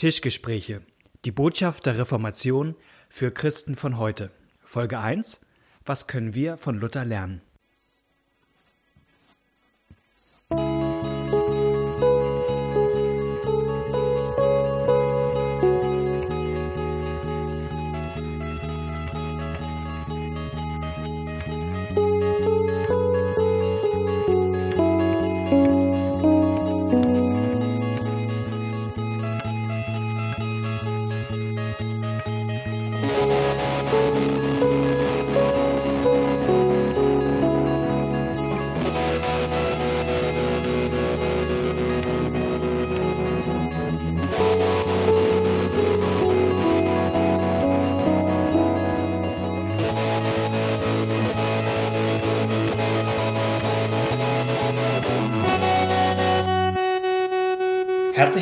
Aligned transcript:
Tischgespräche. 0.00 0.80
Die 1.26 1.30
Botschaft 1.30 1.84
der 1.84 1.98
Reformation 1.98 2.74
für 3.10 3.30
Christen 3.30 3.74
von 3.74 3.98
heute. 3.98 4.30
Folge 4.62 4.98
1. 4.98 5.42
Was 5.84 6.06
können 6.06 6.34
wir 6.34 6.56
von 6.56 6.78
Luther 6.78 7.04
lernen? 7.04 7.42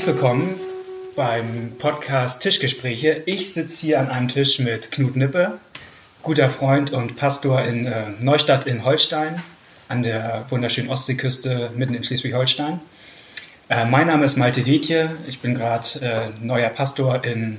Willkommen 0.09 0.59
beim 1.17 1.75
Podcast 1.79 2.41
Tischgespräche. 2.41 3.25
Ich 3.27 3.53
sitze 3.53 3.87
hier 3.87 4.01
an 4.01 4.09
einem 4.09 4.29
Tisch 4.29 4.59
mit 4.59 4.91
Knut 4.91 5.17
Nippe, 5.17 5.59
guter 6.23 6.49
Freund 6.49 6.93
und 6.93 7.17
Pastor 7.17 7.61
in 7.61 7.85
äh, 7.85 8.05
Neustadt 8.19 8.67
in 8.67 8.87
Holstein, 8.87 9.39
an 9.89 10.03
der 10.03 10.47
wunderschönen 10.49 10.89
Ostseeküste 10.89 11.73
mitten 11.77 11.93
in 11.93 12.03
Schleswig-Holstein. 12.03 12.81
Äh, 13.69 13.85
mein 13.85 14.07
Name 14.07 14.25
ist 14.25 14.39
Malte 14.39 14.63
Dietje, 14.63 15.11
ich 15.27 15.41
bin 15.41 15.55
gerade 15.55 15.87
äh, 16.01 16.31
neuer 16.41 16.71
Pastor 16.71 17.23
in 17.23 17.59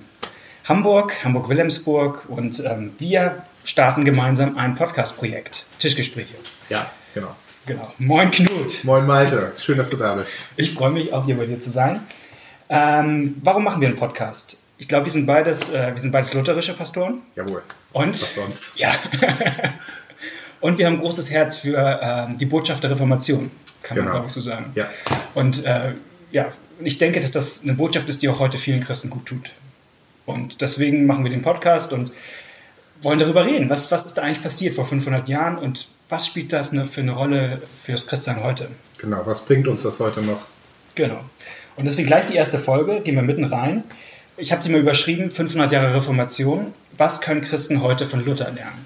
Hamburg, 0.67 1.23
Hamburg-Wilhelmsburg 1.23 2.23
und 2.29 2.63
ähm, 2.65 2.93
wir 2.97 3.45
starten 3.63 4.05
gemeinsam 4.05 4.57
ein 4.57 4.73
Podcast-Projekt, 4.73 5.67
Tischgespräche. 5.77 6.33
Ja, 6.69 6.89
genau. 7.13 7.35
Genau. 7.67 7.93
Moin 7.99 8.31
Knut. 8.31 8.83
Moin 8.85 9.05
Malte, 9.05 9.53
schön, 9.59 9.77
dass 9.77 9.91
du 9.91 9.97
da 9.97 10.15
bist. 10.15 10.53
Ich 10.57 10.73
freue 10.73 10.89
mich 10.89 11.13
auch 11.13 11.25
hier 11.25 11.37
bei 11.37 11.45
dir 11.45 11.59
zu 11.59 11.69
sein. 11.69 12.01
Ähm, 12.69 13.35
warum 13.43 13.63
machen 13.63 13.81
wir 13.81 13.87
einen 13.87 13.97
Podcast? 13.97 14.59
Ich 14.77 14.87
glaube, 14.87 15.05
wir 15.05 15.11
sind 15.11 15.25
beides, 15.25 15.73
äh, 15.73 15.91
wir 15.93 15.99
sind 15.99 16.11
beides 16.11 16.33
lutherische 16.33 16.73
Pastoren. 16.73 17.21
Jawohl. 17.35 17.63
Und? 17.93 18.09
Was 18.21 18.35
sonst? 18.35 18.79
Ja. 18.79 18.91
Und 20.61 20.77
wir 20.77 20.87
haben 20.87 20.95
ein 20.95 20.99
großes 21.01 21.31
Herz 21.31 21.57
für 21.57 21.99
ähm, 22.01 22.37
die 22.37 22.45
Botschaft 22.45 22.83
der 22.83 22.91
Reformation, 22.91 23.49
kann 23.81 23.95
Genau. 23.95 24.05
man 24.07 24.13
glaube 24.13 24.27
ich 24.27 24.33
so 24.33 24.41
sagen. 24.41 24.71
Ja. 24.75 24.89
Und 25.33 25.63
äh, 25.65 25.93
ja, 26.31 26.51
ich 26.81 26.97
denke, 26.97 27.21
dass 27.21 27.31
das 27.31 27.63
eine 27.63 27.73
Botschaft 27.73 28.09
ist, 28.09 28.21
die 28.23 28.29
auch 28.29 28.39
heute 28.39 28.57
vielen 28.57 28.83
Christen 28.83 29.09
gut 29.09 29.25
tut. 29.25 29.51
Und 30.25 30.59
deswegen 30.61 31.05
machen 31.05 31.23
wir 31.23 31.31
den 31.31 31.41
Podcast 31.41 31.93
und 31.93 32.11
wollen 33.01 33.19
darüber 33.19 33.45
reden. 33.45 33.69
Was, 33.69 33.89
was 33.93 34.05
ist 34.05 34.17
da 34.17 34.23
eigentlich 34.23 34.43
passiert 34.43 34.75
vor 34.75 34.83
500 34.85 35.29
Jahren 35.29 35.57
und 35.57 35.87
was 36.09 36.27
spielt 36.27 36.51
das 36.51 36.73
eine, 36.73 36.85
für 36.85 37.01
eine 37.01 37.13
Rolle 37.13 37.61
für 37.81 37.93
das 37.93 38.07
Christsein 38.07 38.43
heute? 38.43 38.67
Genau, 38.97 39.25
was 39.25 39.45
bringt 39.45 39.67
uns 39.69 39.83
das 39.83 40.01
heute 40.01 40.21
noch? 40.21 40.41
Genau. 40.95 41.21
Und 41.79 41.85
deswegen 41.85 42.07
gleich 42.07 42.25
die 42.25 42.35
erste 42.35 42.59
Folge, 42.59 42.99
gehen 42.99 43.15
wir 43.15 43.21
mitten 43.21 43.45
rein. 43.45 43.85
Ich 44.35 44.51
habe 44.51 44.61
sie 44.61 44.69
mal 44.69 44.81
überschrieben, 44.81 45.31
500 45.31 45.71
Jahre 45.71 45.93
Reformation. 45.93 46.73
Was 46.97 47.21
können 47.21 47.39
Christen 47.39 47.81
heute 47.81 48.05
von 48.05 48.23
Luther 48.25 48.51
lernen? 48.51 48.85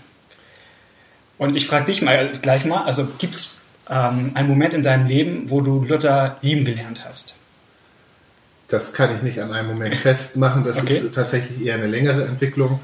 Und 1.40 1.56
ich 1.56 1.66
frage 1.66 1.86
dich 1.86 2.04
mal 2.04 2.30
gleich 2.44 2.66
mal, 2.66 2.84
also 2.84 3.08
gibt 3.18 3.34
es 3.34 3.62
ähm, 3.90 4.32
einen 4.36 4.48
Moment 4.48 4.76
in 4.76 4.84
deinem 4.84 5.08
Leben, 5.08 5.50
wo 5.50 5.62
du 5.62 5.84
Luther 5.84 6.38
lieben 6.42 6.66
gelernt 6.66 7.04
hast? 7.04 7.38
Das 8.68 8.94
kann 8.94 9.16
ich 9.16 9.24
nicht 9.24 9.42
an 9.42 9.52
einem 9.52 9.70
Moment 9.70 9.96
festmachen. 9.96 10.64
Das 10.64 10.84
Okay. 10.84 10.94
ist 10.94 11.16
tatsächlich 11.16 11.66
eher 11.66 11.74
eine 11.74 11.88
längere 11.88 12.26
Entwicklung, 12.26 12.80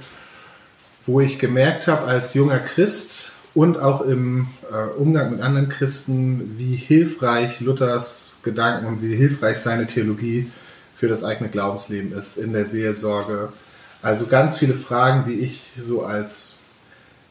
wo 1.05 1.21
ich 1.21 1.37
gemerkt 1.37 1.87
habe 1.87 2.07
als 2.07 2.33
junger 2.33 2.57
Christ 2.57 3.33
und 3.55 3.79
auch 3.79 4.01
im 4.01 4.47
äh, 4.71 4.99
Umgang 4.99 5.31
mit 5.31 5.41
anderen 5.41 5.69
Christen, 5.69 6.57
wie 6.57 6.75
hilfreich 6.75 7.59
Luthers 7.61 8.41
Gedanken 8.43 8.85
und 8.85 9.01
wie 9.01 9.15
hilfreich 9.15 9.57
seine 9.57 9.87
Theologie 9.87 10.51
für 10.95 11.07
das 11.07 11.23
eigene 11.23 11.49
Glaubensleben 11.49 12.13
ist 12.13 12.37
in 12.37 12.53
der 12.53 12.65
Seelsorge. 12.65 13.51
Also 14.01 14.27
ganz 14.27 14.57
viele 14.57 14.73
Fragen, 14.73 15.29
die 15.29 15.39
ich 15.39 15.61
so 15.77 16.03
als 16.03 16.59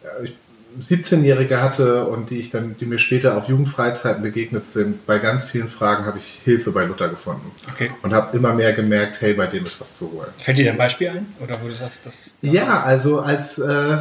äh, 0.02 0.24
ich 0.24 0.34
17-Jährige 0.80 1.60
hatte 1.62 2.06
und 2.06 2.30
die 2.30 2.38
ich 2.38 2.50
dann, 2.50 2.76
die 2.78 2.86
mir 2.86 2.98
später 2.98 3.36
auf 3.36 3.48
Jugendfreizeiten 3.48 4.22
begegnet 4.22 4.66
sind, 4.66 5.06
bei 5.06 5.18
ganz 5.18 5.50
vielen 5.50 5.68
Fragen 5.68 6.04
habe 6.06 6.18
ich 6.18 6.38
Hilfe 6.44 6.70
bei 6.72 6.84
Luther 6.84 7.08
gefunden 7.08 7.50
Okay. 7.72 7.90
und 8.02 8.12
habe 8.12 8.36
immer 8.36 8.54
mehr 8.54 8.72
gemerkt, 8.72 9.20
hey, 9.20 9.34
bei 9.34 9.46
dem 9.46 9.64
ist 9.64 9.80
was 9.80 9.96
zu 9.96 10.12
holen. 10.12 10.28
Fällt 10.38 10.58
dir 10.58 10.66
da 10.66 10.72
ein 10.72 10.76
Beispiel 10.78 11.08
ein? 11.08 11.34
Oder 11.42 11.56
wo 11.62 11.68
du 11.68 11.74
sagst, 11.74 12.00
das. 12.04 12.34
Ja, 12.42 12.82
also 12.82 13.20
als, 13.20 13.58
äh, 13.58 13.96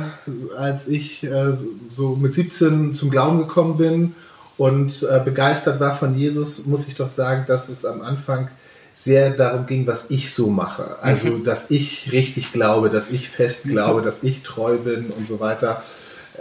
als 0.57 0.87
ich 0.87 1.23
äh, 1.23 1.51
so- 1.53 2.15
mit 2.15 2.35
17 2.35 2.93
zum 2.93 3.09
Glauben 3.09 3.39
gekommen 3.39 3.77
bin 3.77 4.15
und 4.57 5.03
äh, 5.09 5.19
begeistert 5.23 5.79
war 5.79 5.93
von 5.95 6.15
Jesus, 6.17 6.65
muss 6.67 6.87
ich 6.87 6.95
doch 6.95 7.09
sagen, 7.09 7.45
dass 7.47 7.69
es 7.69 7.85
am 7.85 8.01
Anfang 8.01 8.49
sehr 8.93 9.29
darum 9.29 9.67
ging, 9.67 9.85
was 9.85 10.09
ich 10.09 10.33
so 10.33 10.49
mache. 10.49 10.97
Also, 11.01 11.29
Mhm. 11.29 11.43
dass 11.43 11.69
ich 11.69 12.11
richtig 12.11 12.51
glaube, 12.51 12.89
dass 12.89 13.11
ich 13.11 13.29
fest 13.29 13.65
glaube, 13.69 14.01
dass 14.01 14.23
ich 14.23 14.41
treu 14.41 14.77
bin 14.77 15.11
und 15.11 15.27
so 15.27 15.39
weiter. 15.39 15.83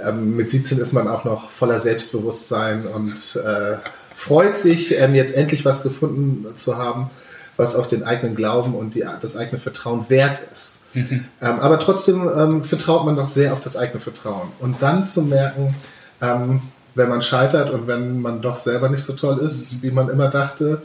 Ähm, 0.05 0.37
mit 0.37 0.51
17 0.51 0.79
ist 0.79 0.93
man 0.93 1.09
auch 1.09 1.25
noch 1.25 1.51
voller 1.51 1.79
Selbstbewusstsein 1.79 2.87
und 2.87 3.37
äh, 3.37 3.77
freut 4.15 4.57
sich, 4.57 4.99
ähm, 4.99 5.15
jetzt 5.15 5.35
endlich 5.35 5.65
was 5.65 5.83
gefunden 5.83 6.57
zu 6.57 6.79
haben, 6.79 7.11
was 7.57 7.77
auch 7.77 7.87
den 7.87 8.05
eigenen 8.05 8.35
Glauben 8.35 8.75
und 8.75 8.95
die, 8.95 9.05
das 9.21 9.37
eigene 9.37 9.59
Vertrauen 9.59 10.09
wert 10.09 10.41
ist. 10.53 10.95
Mhm. 10.95 11.25
Ähm, 11.41 11.61
aber 11.61 11.79
trotzdem 11.79 12.29
ähm, 12.37 12.63
vertraut 12.63 13.07
man 13.07 13.17
doch 13.17 13.27
sehr 13.27 13.53
auf 13.53 13.61
das 13.61 13.77
eigene 13.77 14.01
Vertrauen. 14.01 14.49
Und 14.61 14.83
dann 14.83 15.07
zu 15.07 15.23
merken, 15.23 15.75
ähm, 16.21 16.61
wenn 16.95 17.09
man 17.09 17.23
scheitert 17.23 17.71
und 17.71 17.87
wenn 17.87 18.21
man 18.21 18.43
doch 18.43 18.57
selber 18.57 18.89
nicht 18.89 19.05
so 19.05 19.13
toll 19.13 19.39
ist, 19.39 19.83
wie 19.83 19.91
man 19.91 20.09
immer 20.09 20.29
dachte, 20.29 20.83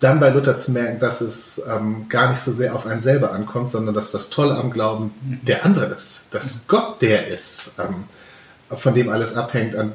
dann 0.00 0.20
bei 0.20 0.28
Luther 0.28 0.56
zu 0.56 0.72
merken, 0.72 1.00
dass 1.00 1.20
es 1.20 1.62
ähm, 1.68 2.08
gar 2.08 2.30
nicht 2.30 2.40
so 2.40 2.52
sehr 2.52 2.74
auf 2.74 2.86
einen 2.86 3.00
selber 3.00 3.32
ankommt, 3.32 3.70
sondern 3.70 3.94
dass 3.94 4.12
das 4.12 4.30
Tolle 4.30 4.56
am 4.56 4.70
Glauben 4.70 5.12
der 5.42 5.64
andere 5.64 5.86
ist, 5.86 6.28
dass 6.32 6.68
Gott 6.68 7.02
der 7.02 7.28
ist, 7.28 7.72
ähm, 7.78 8.04
von 8.70 8.94
dem 8.94 9.08
alles 9.08 9.36
abhängt, 9.36 9.74
an, 9.76 9.92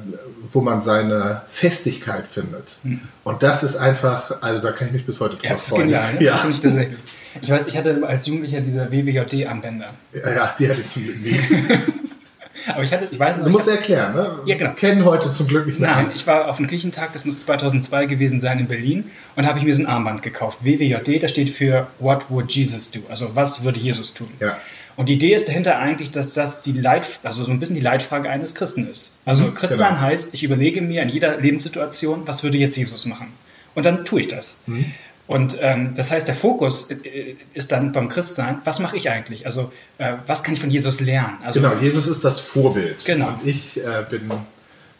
wo 0.52 0.60
man 0.60 0.80
seine 0.80 1.42
Festigkeit 1.50 2.26
findet. 2.26 2.78
Und 3.24 3.42
das 3.42 3.62
ist 3.62 3.76
einfach, 3.76 4.42
also 4.42 4.62
da 4.62 4.72
kann 4.72 4.88
ich 4.88 4.92
mich 4.94 5.06
bis 5.06 5.20
heute 5.20 5.34
Ja, 5.34 5.40
drüber 5.40 5.54
das 5.54 5.62
ist 5.64 5.70
freuen. 5.70 5.82
genial. 5.88 6.14
Ne? 6.14 6.22
Ja. 6.24 6.44
Ich. 6.50 7.42
Ich 7.42 7.50
weiß, 7.50 7.66
ich 7.66 7.76
hatte 7.76 8.00
als 8.06 8.26
Jugendlicher 8.28 8.60
diese 8.60 8.90
WWJD-Armbänder. 8.92 9.92
Ja, 10.12 10.30
ja, 10.32 10.54
die 10.58 10.68
hatte 10.68 10.80
ich 10.80 10.88
zum 10.88 11.02
Glück 11.02 11.20
nie. 11.20 11.36
Aber 12.68 12.84
ich 12.84 12.92
hatte, 12.92 13.08
ich 13.10 13.18
weiß 13.18 13.38
noch, 13.38 13.44
Du 13.44 13.50
ich 13.50 13.54
musst 13.54 13.68
hab- 13.68 13.76
erklären, 13.78 14.14
ne? 14.14 14.38
Ja, 14.46 14.56
genau. 14.56 14.72
Kennen 14.74 15.04
heute 15.04 15.30
zum 15.32 15.48
Glück 15.48 15.66
nicht 15.66 15.80
mehr. 15.80 15.90
Nein, 15.90 16.10
ich 16.14 16.26
war 16.28 16.48
auf 16.48 16.56
dem 16.58 16.68
Kirchentag, 16.68 17.12
das 17.12 17.24
muss 17.24 17.40
2002 17.40 18.06
gewesen 18.06 18.38
sein 18.40 18.60
in 18.60 18.68
Berlin, 18.68 19.10
und 19.34 19.46
habe 19.46 19.58
ich 19.58 19.64
mir 19.64 19.74
so 19.74 19.82
ein 19.82 19.86
Armband 19.88 20.22
gekauft. 20.22 20.60
WWJD, 20.64 21.20
das 21.22 21.32
steht 21.32 21.50
für 21.50 21.88
What 21.98 22.26
Would 22.30 22.52
Jesus 22.52 22.92
Do? 22.92 23.00
Also 23.10 23.34
was 23.34 23.64
würde 23.64 23.80
Jesus 23.80 24.14
tun? 24.14 24.28
Ja. 24.38 24.56
Und 24.96 25.08
die 25.08 25.14
Idee 25.14 25.34
ist 25.34 25.48
dahinter 25.48 25.78
eigentlich, 25.78 26.10
dass 26.12 26.34
das 26.34 26.62
die 26.62 26.72
Leit, 26.72 27.06
also 27.24 27.44
so 27.44 27.50
ein 27.50 27.58
bisschen 27.58 27.76
die 27.76 27.82
Leitfrage 27.82 28.30
eines 28.30 28.54
Christen 28.54 28.88
ist. 28.90 29.18
Also 29.24 29.44
Mhm, 29.44 29.54
Christsein 29.54 29.88
genau. 29.94 30.00
heißt, 30.02 30.34
ich 30.34 30.44
überlege 30.44 30.80
mir 30.82 31.02
in 31.02 31.08
jeder 31.08 31.36
Lebenssituation, 31.38 32.26
was 32.26 32.42
würde 32.44 32.58
jetzt 32.58 32.76
Jesus 32.76 33.06
machen? 33.06 33.32
Und 33.74 33.84
dann 33.86 34.04
tue 34.04 34.20
ich 34.20 34.28
das. 34.28 34.62
Mhm. 34.66 34.92
Und 35.26 35.56
ähm, 35.62 35.94
das 35.96 36.10
heißt, 36.10 36.28
der 36.28 36.34
Fokus 36.34 36.90
äh, 36.90 37.36
ist 37.54 37.72
dann 37.72 37.92
beim 37.92 38.08
Christsein, 38.08 38.58
was 38.64 38.78
mache 38.78 38.96
ich 38.96 39.10
eigentlich? 39.10 39.46
Also 39.46 39.72
äh, 39.98 40.14
was 40.26 40.44
kann 40.44 40.54
ich 40.54 40.60
von 40.60 40.70
Jesus 40.70 41.00
lernen? 41.00 41.38
Also, 41.42 41.60
Genau, 41.60 41.74
Jesus 41.80 42.06
ist 42.06 42.24
das 42.24 42.40
Vorbild. 42.40 43.04
Genau. 43.06 43.28
Und 43.28 43.46
ich 43.46 43.78
äh, 43.78 44.04
bin, 44.10 44.30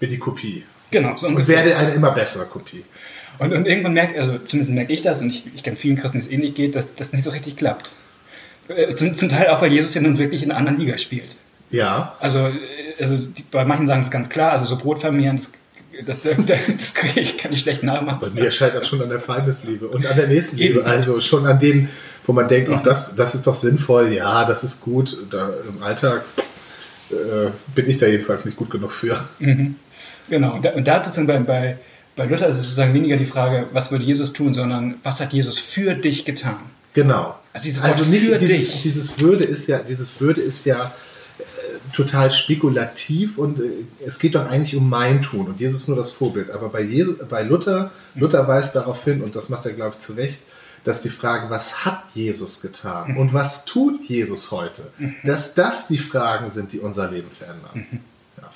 bin 0.01 0.11
die 0.11 0.19
Kopie. 0.19 0.65
genau 0.91 1.15
so 1.17 1.29
Und 1.29 1.47
werde 1.47 1.77
eine 1.77 1.91
immer 1.93 2.11
bessere 2.13 2.47
Kopie. 2.47 2.85
Und, 3.39 3.53
und 3.53 3.67
irgendwann 3.67 3.93
merkt, 3.93 4.17
also 4.19 4.39
zumindest 4.39 4.75
merke 4.75 4.93
ich 4.93 5.03
das, 5.03 5.21
und 5.21 5.29
ich, 5.29 5.45
ich 5.55 5.63
kenne 5.63 5.77
vielen 5.77 5.97
Christen, 5.97 6.19
dass 6.19 6.27
es 6.27 6.33
ähnlich 6.33 6.55
geht, 6.55 6.75
dass 6.75 6.95
das 6.95 7.13
nicht 7.13 7.23
so 7.23 7.31
richtig 7.31 7.57
klappt. 7.57 7.93
Äh, 8.69 8.95
Zum, 8.95 9.17
zum 9.17 9.29
Teil 9.29 9.49
auch, 9.49 9.63
weil 9.63 9.73
Jesus 9.73 9.95
ja 9.95 10.01
nun 10.01 10.19
wirklich 10.19 10.43
in 10.43 10.51
einer 10.51 10.59
anderen 10.59 10.79
Liga 10.79 10.99
spielt. 10.99 11.37
Ja, 11.71 12.15
Also, 12.21 12.39
äh, 12.39 12.53
also 12.99 13.17
die, 13.17 13.43
bei 13.51 13.65
manchen 13.65 13.87
sagen 13.87 14.01
es 14.01 14.11
ganz 14.11 14.29
klar, 14.29 14.53
also 14.53 14.67
so 14.67 14.77
Brot 14.77 15.01
vermehren, 15.01 15.41
das, 16.07 16.23
das, 16.23 16.37
das, 16.47 16.95
kriege 16.95 17.21
ich, 17.21 17.37
kann 17.39 17.53
ich 17.53 17.61
schlecht 17.61 17.83
bei 17.83 17.87
nachmachen. 17.87 18.35
mir 18.35 18.51
scheitert 18.51 18.87
schon 18.87 19.03
an 19.03 19.09
der 19.09 19.21
Feindesliebe 19.21 19.89
und 19.89 20.07
an 20.07 20.17
der 20.17 20.29
Nächstenliebe. 20.29 20.81
Eben. 20.81 20.87
Also 20.87 21.21
schon 21.21 21.47
an 21.47 21.59
denen, 21.59 21.89
wo 22.27 22.33
man 22.33 22.49
denkt, 22.49 22.71
ach, 22.73 22.83
das, 22.83 23.17
das 23.17 23.35
ist 23.35 23.47
doch 23.47 23.55
sinnvoll, 23.55 24.13
ja, 24.13 24.45
das 24.45 24.65
ist 24.65 24.83
gut. 24.83 25.17
Da, 25.31 25.51
Im 25.69 25.83
Alltag 25.83 26.25
äh, 27.11 27.51
bin 27.75 27.89
ich 27.89 27.99
da 27.99 28.07
jedenfalls 28.07 28.45
nicht 28.45 28.57
gut 28.57 28.71
genug 28.71 28.93
für. 28.93 29.23
Genau, 30.29 30.55
und 30.55 30.65
da, 30.65 30.71
und 30.73 30.89
da 30.89 30.99
ist 30.99 31.09
es 31.09 31.13
dann 31.15 31.27
bei, 31.27 31.39
bei, 31.39 31.79
bei 32.17 32.25
Luther 32.25 32.49
ist 32.49 32.57
es 32.57 32.63
sozusagen 32.63 32.95
weniger 32.95 33.17
die 33.17 33.25
Frage, 33.25 33.69
was 33.73 33.91
würde 33.91 34.05
Jesus 34.05 34.33
tun, 34.33 34.55
sondern 34.55 34.97
was 35.03 35.21
hat 35.21 35.33
Jesus 35.33 35.59
für 35.59 35.95
dich 35.95 36.25
getan? 36.25 36.57
Genau. 36.95 37.39
Also 37.53 37.65
dieses 37.67 37.83
Also 37.83 38.05
nicht 38.05 38.25
für 38.27 38.39
dieses, 38.39 38.73
dich. 38.73 38.83
dieses 38.83 39.21
Würde 39.21 39.45
ist 39.45 39.69
ja, 39.69 39.79
dieses 39.79 40.21
Würde 40.21 40.41
ist 40.41 40.65
ja 40.67 40.85
äh, 41.39 41.95
total 41.95 42.31
spekulativ 42.31 43.39
und 43.39 43.61
äh, 43.61 43.65
es 44.05 44.19
geht 44.19 44.35
doch 44.35 44.49
eigentlich 44.51 44.75
um 44.77 44.89
mein 44.89 45.23
Tun 45.23 45.47
und 45.49 45.61
Jesus 45.61 45.83
ist 45.83 45.89
nur 45.89 45.97
das 45.97 46.11
Vorbild. 46.13 46.51
Aber 46.51 46.69
bei, 46.71 46.81
Jesus, 46.81 47.17
bei 47.29 47.43
Luther, 47.43 47.91
Luther 48.15 48.49
weist 48.49 48.75
darauf 48.77 49.05
hin, 49.05 49.23
und 49.23 49.37
das 49.37 49.49
macht 49.51 49.67
er, 49.67 49.73
glaube 49.73 49.97
ich, 49.97 49.99
zu 49.99 50.15
Recht, 50.15 50.39
dass 50.85 51.01
die 51.01 51.09
Frage, 51.09 51.49
was 51.51 51.85
hat 51.85 52.03
Jesus 52.15 52.61
getan 52.61 53.17
und 53.17 53.33
was 53.33 53.65
tut 53.65 54.05
Jesus 54.09 54.51
heute, 54.51 54.83
dass 55.25 55.55
das 55.55 55.89
die 55.89 55.97
Fragen 55.99 56.49
sind, 56.51 56.73
die 56.73 56.79
unser 56.79 57.11
Leben 57.11 57.31
verändern. 57.31 58.03
Ja. 58.41 58.51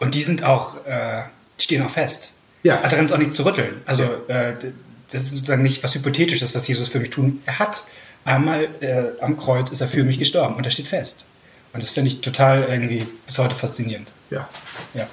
Und 0.00 0.14
die 0.14 0.22
sind 0.22 0.42
auch, 0.44 0.84
äh, 0.84 1.22
stehen 1.58 1.82
auch 1.84 1.90
fest. 1.90 2.32
Ja. 2.64 2.78
Daran 2.82 3.04
ist 3.04 3.12
auch 3.12 3.18
nichts 3.18 3.34
zu 3.36 3.44
rütteln. 3.44 3.80
Also 3.86 4.02
äh, 4.26 4.58
d- 4.58 4.72
das 5.10 5.24
ist 5.24 5.32
sozusagen 5.32 5.62
nicht 5.62 5.82
was 5.82 5.94
Hypothetisches, 5.94 6.54
was 6.54 6.68
Jesus 6.68 6.88
für 6.88 7.00
mich 7.00 7.10
tun. 7.10 7.42
Er 7.46 7.58
hat 7.58 7.84
einmal 8.24 8.68
äh, 8.80 9.22
am 9.22 9.38
Kreuz 9.38 9.70
ist 9.70 9.80
er 9.80 9.88
für 9.88 10.04
mich 10.04 10.18
gestorben 10.18 10.54
und 10.54 10.66
das 10.66 10.74
steht 10.74 10.86
fest. 10.86 11.26
Und 11.72 11.82
das 11.82 11.90
finde 11.90 12.08
ich 12.08 12.20
total 12.20 12.64
irgendwie 12.64 13.06
bis 13.26 13.38
heute 13.38 13.54
faszinierend. 13.54 14.08
Ja. 14.30 14.48
Ja. 14.94 15.06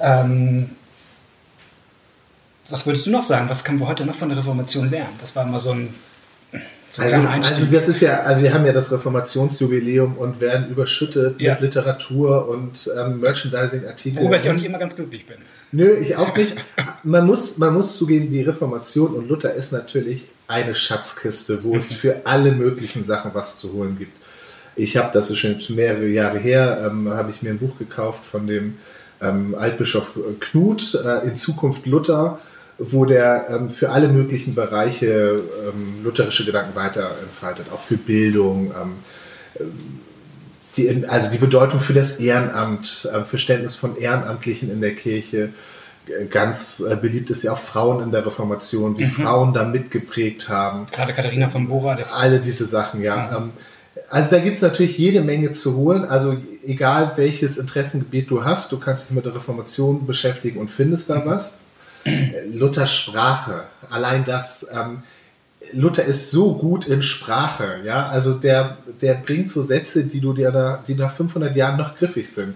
Ähm, 0.00 0.70
was 2.68 2.86
würdest 2.86 3.06
du 3.06 3.10
noch 3.10 3.22
sagen? 3.22 3.48
Was 3.48 3.64
können 3.64 3.80
wir 3.80 3.88
heute 3.88 4.04
noch 4.04 4.14
von 4.14 4.28
der 4.28 4.38
Reformation 4.38 4.90
lernen? 4.90 5.14
Das 5.20 5.36
war 5.36 5.44
immer 5.44 5.58
so 5.58 5.72
ein, 5.72 5.88
so 5.88 5.92
ein 5.92 5.94
Also, 6.96 7.16
Einstieg. 7.28 7.56
also 7.58 7.74
das 7.76 7.88
ist 7.88 8.00
ja, 8.00 8.22
also 8.22 8.42
wir 8.42 8.54
haben 8.54 8.64
ja 8.66 8.72
das 8.72 8.90
Reformationsjubiläum 8.92 10.16
und 10.16 10.40
werden 10.40 10.68
überschüttet 10.68 11.40
Ja. 11.40 11.52
mit 11.52 11.60
Literatur 11.60 12.48
und 12.48 12.90
ähm, 12.98 13.20
Merchandising-Artikeln. 13.20 14.22
worüber 14.22 14.36
ich 14.36 14.48
auch 14.48 14.54
nicht 14.54 14.64
immer 14.64 14.78
ganz 14.78 14.96
glücklich 14.96 15.26
bin. 15.26 15.36
Nö, 15.70 15.90
ich 15.92 16.16
auch 16.16 16.34
nicht. 16.36 16.54
Man 17.04 17.26
muss, 17.26 17.58
man 17.58 17.74
muss 17.74 17.96
zugeben, 17.96 18.30
die 18.30 18.42
Reformation 18.42 19.12
und 19.14 19.28
Luther 19.28 19.54
ist 19.54 19.72
natürlich 19.72 20.24
eine 20.48 20.74
Schatzkiste, 20.74 21.62
wo 21.62 21.76
es 21.76 21.92
für 21.92 22.22
alle 22.26 22.50
möglichen 22.52 23.04
Sachen 23.04 23.30
was 23.34 23.58
zu 23.58 23.72
holen 23.72 23.96
gibt. 23.96 24.12
Ich 24.74 24.96
habe, 24.96 25.10
das 25.12 25.30
ist 25.30 25.38
schon 25.38 25.58
mehrere 25.76 26.06
Jahre 26.06 26.38
her, 26.38 26.90
ähm, 26.90 27.08
habe 27.10 27.30
ich 27.30 27.42
mir 27.42 27.50
ein 27.50 27.58
Buch 27.58 27.78
gekauft 27.78 28.24
von 28.24 28.46
dem 28.48 28.78
ähm, 29.20 29.54
Altbischof 29.54 30.12
Knut, 30.40 30.94
äh, 31.04 31.26
in 31.26 31.36
Zukunft 31.36 31.86
Luther, 31.86 32.38
wo 32.78 33.04
der 33.04 33.46
ähm, 33.50 33.70
für 33.70 33.90
alle 33.90 34.08
möglichen 34.08 34.54
Bereiche 34.54 35.42
ähm, 35.68 36.04
lutherische 36.04 36.44
Gedanken 36.44 36.76
weiter 36.76 37.10
entfaltet, 37.22 37.66
auch 37.72 37.80
für 37.80 37.96
Bildung, 37.96 38.70
ähm, 38.70 38.94
die, 40.76 41.06
also 41.08 41.32
die 41.32 41.38
Bedeutung 41.38 41.80
für 41.80 41.92
das 41.92 42.20
Ehrenamt, 42.20 43.08
äh, 43.12 43.24
Verständnis 43.24 43.74
von 43.74 43.96
Ehrenamtlichen 43.96 44.70
in 44.70 44.80
der 44.80 44.94
Kirche. 44.94 45.52
Ganz 46.30 46.80
äh, 46.88 46.96
beliebt 46.96 47.28
ist 47.30 47.42
ja 47.42 47.52
auch 47.52 47.58
Frauen 47.58 48.02
in 48.02 48.12
der 48.12 48.24
Reformation, 48.24 48.96
wie 48.96 49.06
Frauen 49.06 49.52
da 49.52 49.64
mitgeprägt 49.64 50.48
haben. 50.48 50.86
Gerade 50.90 51.12
Katharina 51.12 51.48
von 51.48 51.68
Bora, 51.68 51.96
der 51.96 52.14
Alle 52.14 52.40
diese 52.40 52.64
Sachen, 52.64 53.02
ja. 53.02 53.36
Ähm, 53.36 53.50
Also 54.08 54.36
da 54.36 54.42
gibt 54.42 54.56
es 54.56 54.62
natürlich 54.62 54.96
jede 54.96 55.20
Menge 55.20 55.50
zu 55.50 55.76
holen. 55.76 56.04
Also 56.04 56.36
egal 56.64 57.12
welches 57.16 57.58
Interessengebiet 57.58 58.30
du 58.30 58.44
hast, 58.44 58.72
du 58.72 58.78
kannst 58.78 59.10
dich 59.10 59.16
mit 59.16 59.26
der 59.26 59.34
Reformation 59.34 60.06
beschäftigen 60.06 60.60
und 60.60 60.70
findest 60.70 61.10
da 61.10 61.26
was. 61.26 61.62
Luthers 62.52 62.94
Sprache, 62.94 63.62
allein 63.90 64.24
das, 64.24 64.68
ähm, 64.72 65.02
Luther 65.72 66.04
ist 66.04 66.30
so 66.30 66.54
gut 66.54 66.86
in 66.86 67.02
Sprache, 67.02 67.80
ja, 67.84 68.08
also 68.08 68.34
der, 68.34 68.76
der 69.00 69.14
bringt 69.14 69.50
so 69.50 69.62
Sätze, 69.62 70.06
die 70.06 70.20
du 70.20 70.32
dir 70.32 70.50
da, 70.50 70.82
die 70.86 70.94
nach 70.94 71.12
500 71.12 71.54
Jahren 71.56 71.76
noch 71.76 71.96
griffig 71.96 72.30
sind. 72.30 72.54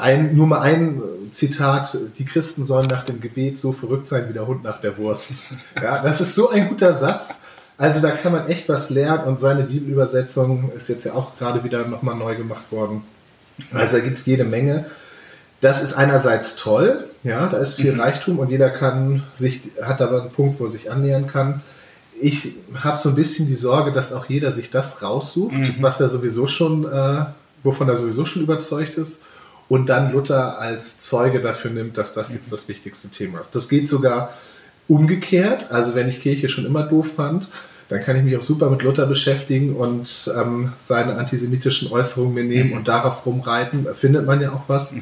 Ein, 0.00 0.34
nur 0.34 0.46
mal 0.46 0.60
ein 0.60 1.02
Zitat, 1.30 1.96
die 2.18 2.24
Christen 2.24 2.64
sollen 2.64 2.86
nach 2.90 3.04
dem 3.04 3.20
Gebet 3.20 3.58
so 3.58 3.72
verrückt 3.72 4.06
sein 4.06 4.28
wie 4.28 4.32
der 4.32 4.46
Hund 4.46 4.64
nach 4.64 4.80
der 4.80 4.96
Wurst. 4.96 5.52
Ja, 5.82 6.02
das 6.02 6.20
ist 6.20 6.34
so 6.34 6.48
ein 6.50 6.68
guter 6.68 6.94
Satz. 6.94 7.42
Also 7.78 8.00
da 8.00 8.10
kann 8.10 8.32
man 8.32 8.48
echt 8.48 8.70
was 8.70 8.88
lernen 8.88 9.24
und 9.24 9.38
seine 9.38 9.64
Bibelübersetzung 9.64 10.72
ist 10.72 10.88
jetzt 10.88 11.04
ja 11.04 11.12
auch 11.12 11.36
gerade 11.36 11.62
wieder 11.62 11.86
nochmal 11.86 12.16
neu 12.16 12.34
gemacht 12.34 12.72
worden. 12.72 13.02
Also 13.72 13.98
da 13.98 14.04
gibt 14.04 14.16
es 14.16 14.24
jede 14.24 14.44
Menge. 14.44 14.86
Das 15.60 15.82
ist 15.82 15.94
einerseits 15.94 16.56
toll, 16.56 17.04
ja, 17.26 17.46
da 17.48 17.58
ist 17.58 17.74
viel 17.74 18.00
Reichtum 18.00 18.38
und 18.38 18.50
jeder 18.50 18.70
kann 18.70 19.22
sich, 19.34 19.60
hat 19.82 20.00
aber 20.00 20.22
einen 20.22 20.30
Punkt, 20.30 20.60
wo 20.60 20.64
er 20.64 20.70
sich 20.70 20.90
annähern 20.90 21.26
kann. 21.26 21.60
Ich 22.20 22.54
habe 22.82 22.96
so 22.98 23.10
ein 23.10 23.14
bisschen 23.14 23.46
die 23.46 23.54
Sorge, 23.54 23.92
dass 23.92 24.12
auch 24.12 24.26
jeder 24.26 24.50
sich 24.52 24.70
das 24.70 25.02
raussucht, 25.02 25.54
was 25.82 26.00
er 26.00 26.08
sowieso 26.08 26.46
schon, 26.46 26.84
äh, 26.84 27.26
wovon 27.62 27.88
er 27.88 27.96
sowieso 27.96 28.24
schon 28.24 28.42
überzeugt 28.42 28.96
ist, 28.96 29.22
und 29.68 29.88
dann 29.88 30.12
Luther 30.12 30.60
als 30.60 31.00
Zeuge 31.00 31.40
dafür 31.40 31.72
nimmt, 31.72 31.98
dass 31.98 32.14
das 32.14 32.32
jetzt 32.32 32.52
das 32.52 32.68
wichtigste 32.68 33.08
Thema 33.08 33.40
ist. 33.40 33.54
Das 33.54 33.68
geht 33.68 33.88
sogar 33.88 34.32
umgekehrt. 34.88 35.72
Also 35.72 35.94
wenn 35.94 36.08
ich 36.08 36.22
Kirche 36.22 36.48
schon 36.48 36.66
immer 36.66 36.84
doof 36.84 37.14
fand, 37.16 37.48
dann 37.88 38.02
kann 38.02 38.16
ich 38.16 38.22
mich 38.22 38.36
auch 38.36 38.42
super 38.42 38.70
mit 38.70 38.82
Luther 38.82 39.06
beschäftigen 39.06 39.74
und 39.74 40.30
ähm, 40.36 40.72
seine 40.78 41.16
antisemitischen 41.16 41.90
Äußerungen 41.90 42.34
mir 42.34 42.44
nehmen 42.44 42.72
und 42.72 42.88
darauf 42.88 43.26
rumreiten. 43.26 43.86
Findet 43.92 44.26
man 44.26 44.40
ja 44.40 44.52
auch 44.52 44.68
was. 44.68 44.96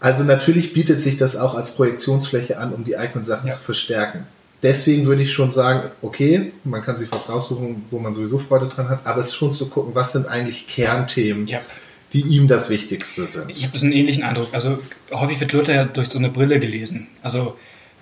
Also 0.00 0.24
natürlich 0.24 0.72
bietet 0.72 1.00
sich 1.00 1.16
das 1.18 1.36
auch 1.36 1.54
als 1.54 1.74
Projektionsfläche 1.74 2.58
an, 2.58 2.72
um 2.72 2.84
die 2.84 2.96
eigenen 2.96 3.24
Sachen 3.24 3.48
Ja. 3.48 3.54
zu 3.54 3.62
verstärken. 3.62 4.26
Deswegen 4.62 5.06
würde 5.06 5.22
ich 5.22 5.32
schon 5.32 5.50
sagen, 5.50 5.80
okay, 6.02 6.52
man 6.64 6.82
kann 6.82 6.96
sich 6.96 7.12
was 7.12 7.28
raussuchen, 7.28 7.84
wo 7.90 7.98
man 7.98 8.14
sowieso 8.14 8.38
Freude 8.38 8.68
dran 8.68 8.88
hat, 8.88 9.06
aber 9.06 9.20
es 9.20 9.28
ist 9.28 9.34
schon 9.34 9.52
zu 9.52 9.68
gucken, 9.68 9.94
was 9.94 10.12
sind 10.12 10.26
eigentlich 10.28 10.66
Kernthemen, 10.66 11.46
Ja. 11.46 11.60
die 12.12 12.22
ihm 12.22 12.48
das 12.48 12.70
Wichtigste 12.70 13.26
sind. 13.26 13.50
Ich 13.50 13.64
habe 13.64 13.76
so 13.78 13.84
einen 13.84 13.92
ähnlichen 13.92 14.22
Eindruck. 14.24 14.48
Also 14.52 14.78
häufig 15.12 15.40
wird 15.40 15.52
Luther 15.52 15.74
ja 15.74 15.84
durch 15.84 16.08
so 16.08 16.18
eine 16.18 16.30
Brille 16.30 16.58
gelesen. 16.60 17.06
Also 17.22 17.56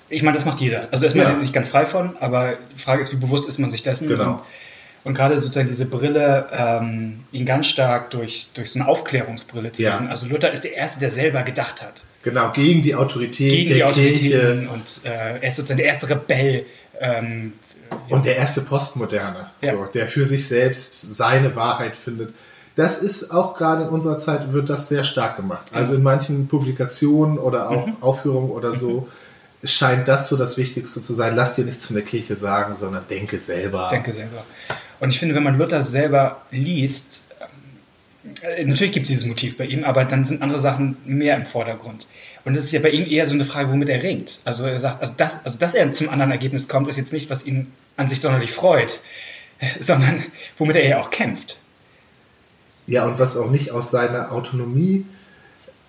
ich 0.08 0.22
meine, 0.22 0.36
das 0.36 0.44
macht 0.44 0.60
jeder. 0.60 0.88
Also 0.92 1.06
ist 1.06 1.16
man 1.16 1.26
Ja. 1.26 1.32
nicht 1.36 1.52
ganz 1.52 1.68
frei 1.68 1.86
von, 1.86 2.16
aber 2.18 2.54
die 2.74 2.80
Frage 2.80 3.00
ist, 3.00 3.12
wie 3.12 3.16
bewusst 3.16 3.48
ist 3.48 3.58
man 3.58 3.70
sich 3.70 3.82
dessen? 3.82 4.08
Genau. 4.08 4.34
Und, 4.34 4.40
und 5.04 5.14
gerade 5.14 5.38
sozusagen 5.38 5.68
diese 5.68 5.86
Brille, 5.86 6.48
ähm, 6.52 7.24
ihn 7.30 7.44
ganz 7.46 7.66
stark 7.68 8.10
durch, 8.10 8.48
durch 8.54 8.70
so 8.72 8.80
eine 8.80 8.88
Aufklärungsbrille 8.88 9.70
zu 9.72 9.82
Ja. 9.82 9.92
lesen. 9.92 10.08
Also 10.08 10.26
Luther 10.26 10.50
ist 10.52 10.64
der 10.64 10.74
Erste, 10.74 11.00
der 11.00 11.10
selber 11.10 11.42
gedacht 11.42 11.82
hat. 11.82 12.04
Genau, 12.22 12.50
gegen 12.52 12.82
die 12.82 12.94
Autorität 12.94 13.50
Gegen 13.50 13.68
der 13.68 13.76
die 13.76 13.84
Autoritäten 13.84 14.30
Kirche 14.60 14.68
und 14.72 15.00
äh, 15.04 15.38
er 15.40 15.42
ist 15.48 15.56
sozusagen 15.56 15.78
der 15.78 15.86
erste 15.86 16.08
Rebell. 16.10 16.64
Ähm, 17.00 17.52
und 18.08 18.24
der 18.26 18.36
erste 18.36 18.62
Postmoderne, 18.62 19.50
Ja. 19.60 19.72
so, 19.74 19.84
der 19.84 20.08
für 20.08 20.26
sich 20.26 20.48
selbst 20.48 21.14
seine 21.16 21.54
Wahrheit 21.54 21.94
findet. 21.94 22.34
Das 22.76 23.02
ist 23.02 23.30
auch 23.30 23.56
gerade 23.56 23.84
in 23.84 23.88
unserer 23.90 24.18
Zeit 24.18 24.52
wird 24.52 24.68
das 24.68 24.88
sehr 24.88 25.04
stark 25.04 25.36
gemacht. 25.36 25.66
Also 25.72 25.94
in 25.94 26.02
manchen 26.02 26.48
Publikationen 26.48 27.38
oder 27.38 27.70
auch 27.70 27.86
Mhm. 27.86 27.96
Aufführungen 28.00 28.50
oder 28.50 28.74
so 28.74 29.06
scheint 29.62 30.08
das 30.08 30.28
so 30.28 30.36
das 30.36 30.58
Wichtigste 30.58 31.00
zu 31.02 31.14
sein. 31.14 31.36
Lass 31.36 31.54
dir 31.54 31.64
nichts 31.64 31.86
von 31.86 31.94
der 31.96 32.04
Kirche 32.04 32.36
sagen, 32.36 32.74
sondern 32.74 33.04
denke 33.08 33.38
selber. 33.38 33.88
denke 33.90 34.12
selber. 34.12 34.44
Und 35.04 35.10
ich 35.10 35.18
finde, 35.18 35.34
wenn 35.34 35.42
man 35.42 35.58
Luther 35.58 35.82
selber 35.82 36.40
liest, 36.50 37.24
äh, 38.42 38.64
natürlich 38.64 38.94
gibt 38.94 39.04
es 39.04 39.08
dieses 39.08 39.26
Motiv 39.26 39.58
bei 39.58 39.66
ihm, 39.66 39.84
aber 39.84 40.06
dann 40.06 40.24
sind 40.24 40.40
andere 40.40 40.58
Sachen 40.58 40.96
mehr 41.04 41.36
im 41.36 41.44
Vordergrund. 41.44 42.06
Und 42.46 42.56
das 42.56 42.64
ist 42.64 42.72
ja 42.72 42.80
bei 42.80 42.88
ihm 42.88 43.04
eher 43.04 43.26
so 43.26 43.34
eine 43.34 43.44
Frage, 43.44 43.70
womit 43.70 43.90
er 43.90 44.02
ringt. 44.02 44.40
Also 44.46 44.64
er 44.64 44.80
sagt, 44.80 45.02
also, 45.02 45.12
das, 45.14 45.44
also 45.44 45.58
dass 45.58 45.74
er 45.74 45.92
zum 45.92 46.08
anderen 46.08 46.30
Ergebnis 46.30 46.68
kommt, 46.68 46.88
ist 46.88 46.96
jetzt 46.96 47.12
nicht, 47.12 47.28
was 47.28 47.44
ihn 47.44 47.70
an 47.98 48.08
sich 48.08 48.18
sonderlich 48.20 48.50
freut, 48.50 49.02
sondern 49.78 50.22
womit 50.56 50.76
er 50.76 50.88
ja 50.88 51.00
auch 51.00 51.10
kämpft. 51.10 51.58
Ja, 52.86 53.04
und 53.04 53.18
was 53.18 53.36
auch 53.36 53.50
nicht 53.50 53.72
aus 53.72 53.90
seiner 53.90 54.32
Autonomie 54.32 55.04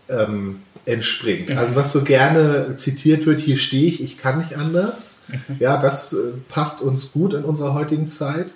ähm, 0.10 0.62
entspringt. 0.84 1.48
Mhm. 1.52 1.58
Also 1.58 1.78
was 1.78 1.94
so 1.94 2.04
gerne 2.04 2.76
zitiert 2.76 3.26
wird, 3.26 3.40
hier 3.40 3.56
stehe 3.56 3.88
ich, 3.88 4.04
ich 4.04 4.18
kann 4.18 4.40
nicht 4.40 4.58
anders. 4.58 5.28
Mhm. 5.30 5.56
Ja, 5.60 5.78
das 5.78 6.12
äh, 6.12 6.18
passt 6.50 6.82
uns 6.82 7.14
gut 7.14 7.34
in 7.34 7.46
unserer 7.46 7.74
heutigen 7.74 8.10
Zeit. 8.10 8.48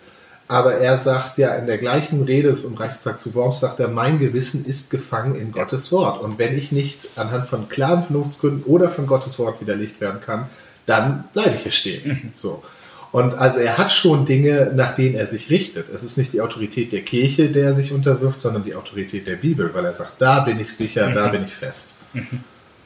Aber 0.51 0.73
er 0.73 0.97
sagt 0.97 1.37
ja 1.37 1.53
in 1.53 1.67
der 1.67 1.77
gleichen 1.77 2.23
Rede 2.23 2.49
im 2.49 2.73
Reichstag 2.73 3.19
zu 3.19 3.35
Worms, 3.35 3.59
sagt 3.59 3.79
er, 3.79 3.87
mein 3.87 4.17
Gewissen 4.17 4.65
ist 4.65 4.89
gefangen 4.89 5.39
in 5.39 5.51
Gottes 5.51 5.91
Wort. 5.91 6.23
Und 6.23 6.39
wenn 6.39 6.57
ich 6.57 6.71
nicht 6.71 7.07
anhand 7.17 7.47
von 7.47 7.69
klaren 7.69 8.03
Vernunftsgründen 8.03 8.63
oder 8.63 8.89
von 8.89 9.05
Gottes 9.05 9.37
Wort 9.37 9.61
widerlegt 9.61 10.01
werden 10.01 10.21
kann, 10.21 10.49
dann 10.87 11.29
bleibe 11.33 11.53
ich 11.53 11.61
hier 11.61 11.71
stehen. 11.71 12.31
So. 12.33 12.63
Und 13.11 13.35
also 13.35 13.59
er 13.59 13.77
hat 13.77 13.91
schon 13.91 14.25
Dinge, 14.25 14.71
nach 14.73 14.95
denen 14.95 15.13
er 15.13 15.27
sich 15.27 15.51
richtet. 15.51 15.87
Es 15.87 16.01
ist 16.01 16.17
nicht 16.17 16.33
die 16.33 16.41
Autorität 16.41 16.93
der 16.93 17.03
Kirche, 17.03 17.49
der 17.49 17.65
er 17.65 17.73
sich 17.73 17.91
unterwirft, 17.91 18.41
sondern 18.41 18.63
die 18.63 18.73
Autorität 18.73 19.27
der 19.27 19.35
Bibel, 19.35 19.71
weil 19.75 19.85
er 19.85 19.93
sagt, 19.93 20.19
da 20.19 20.39
bin 20.39 20.59
ich 20.59 20.75
sicher, 20.75 21.11
da 21.11 21.27
bin 21.27 21.43
ich 21.43 21.53
fest. 21.53 21.97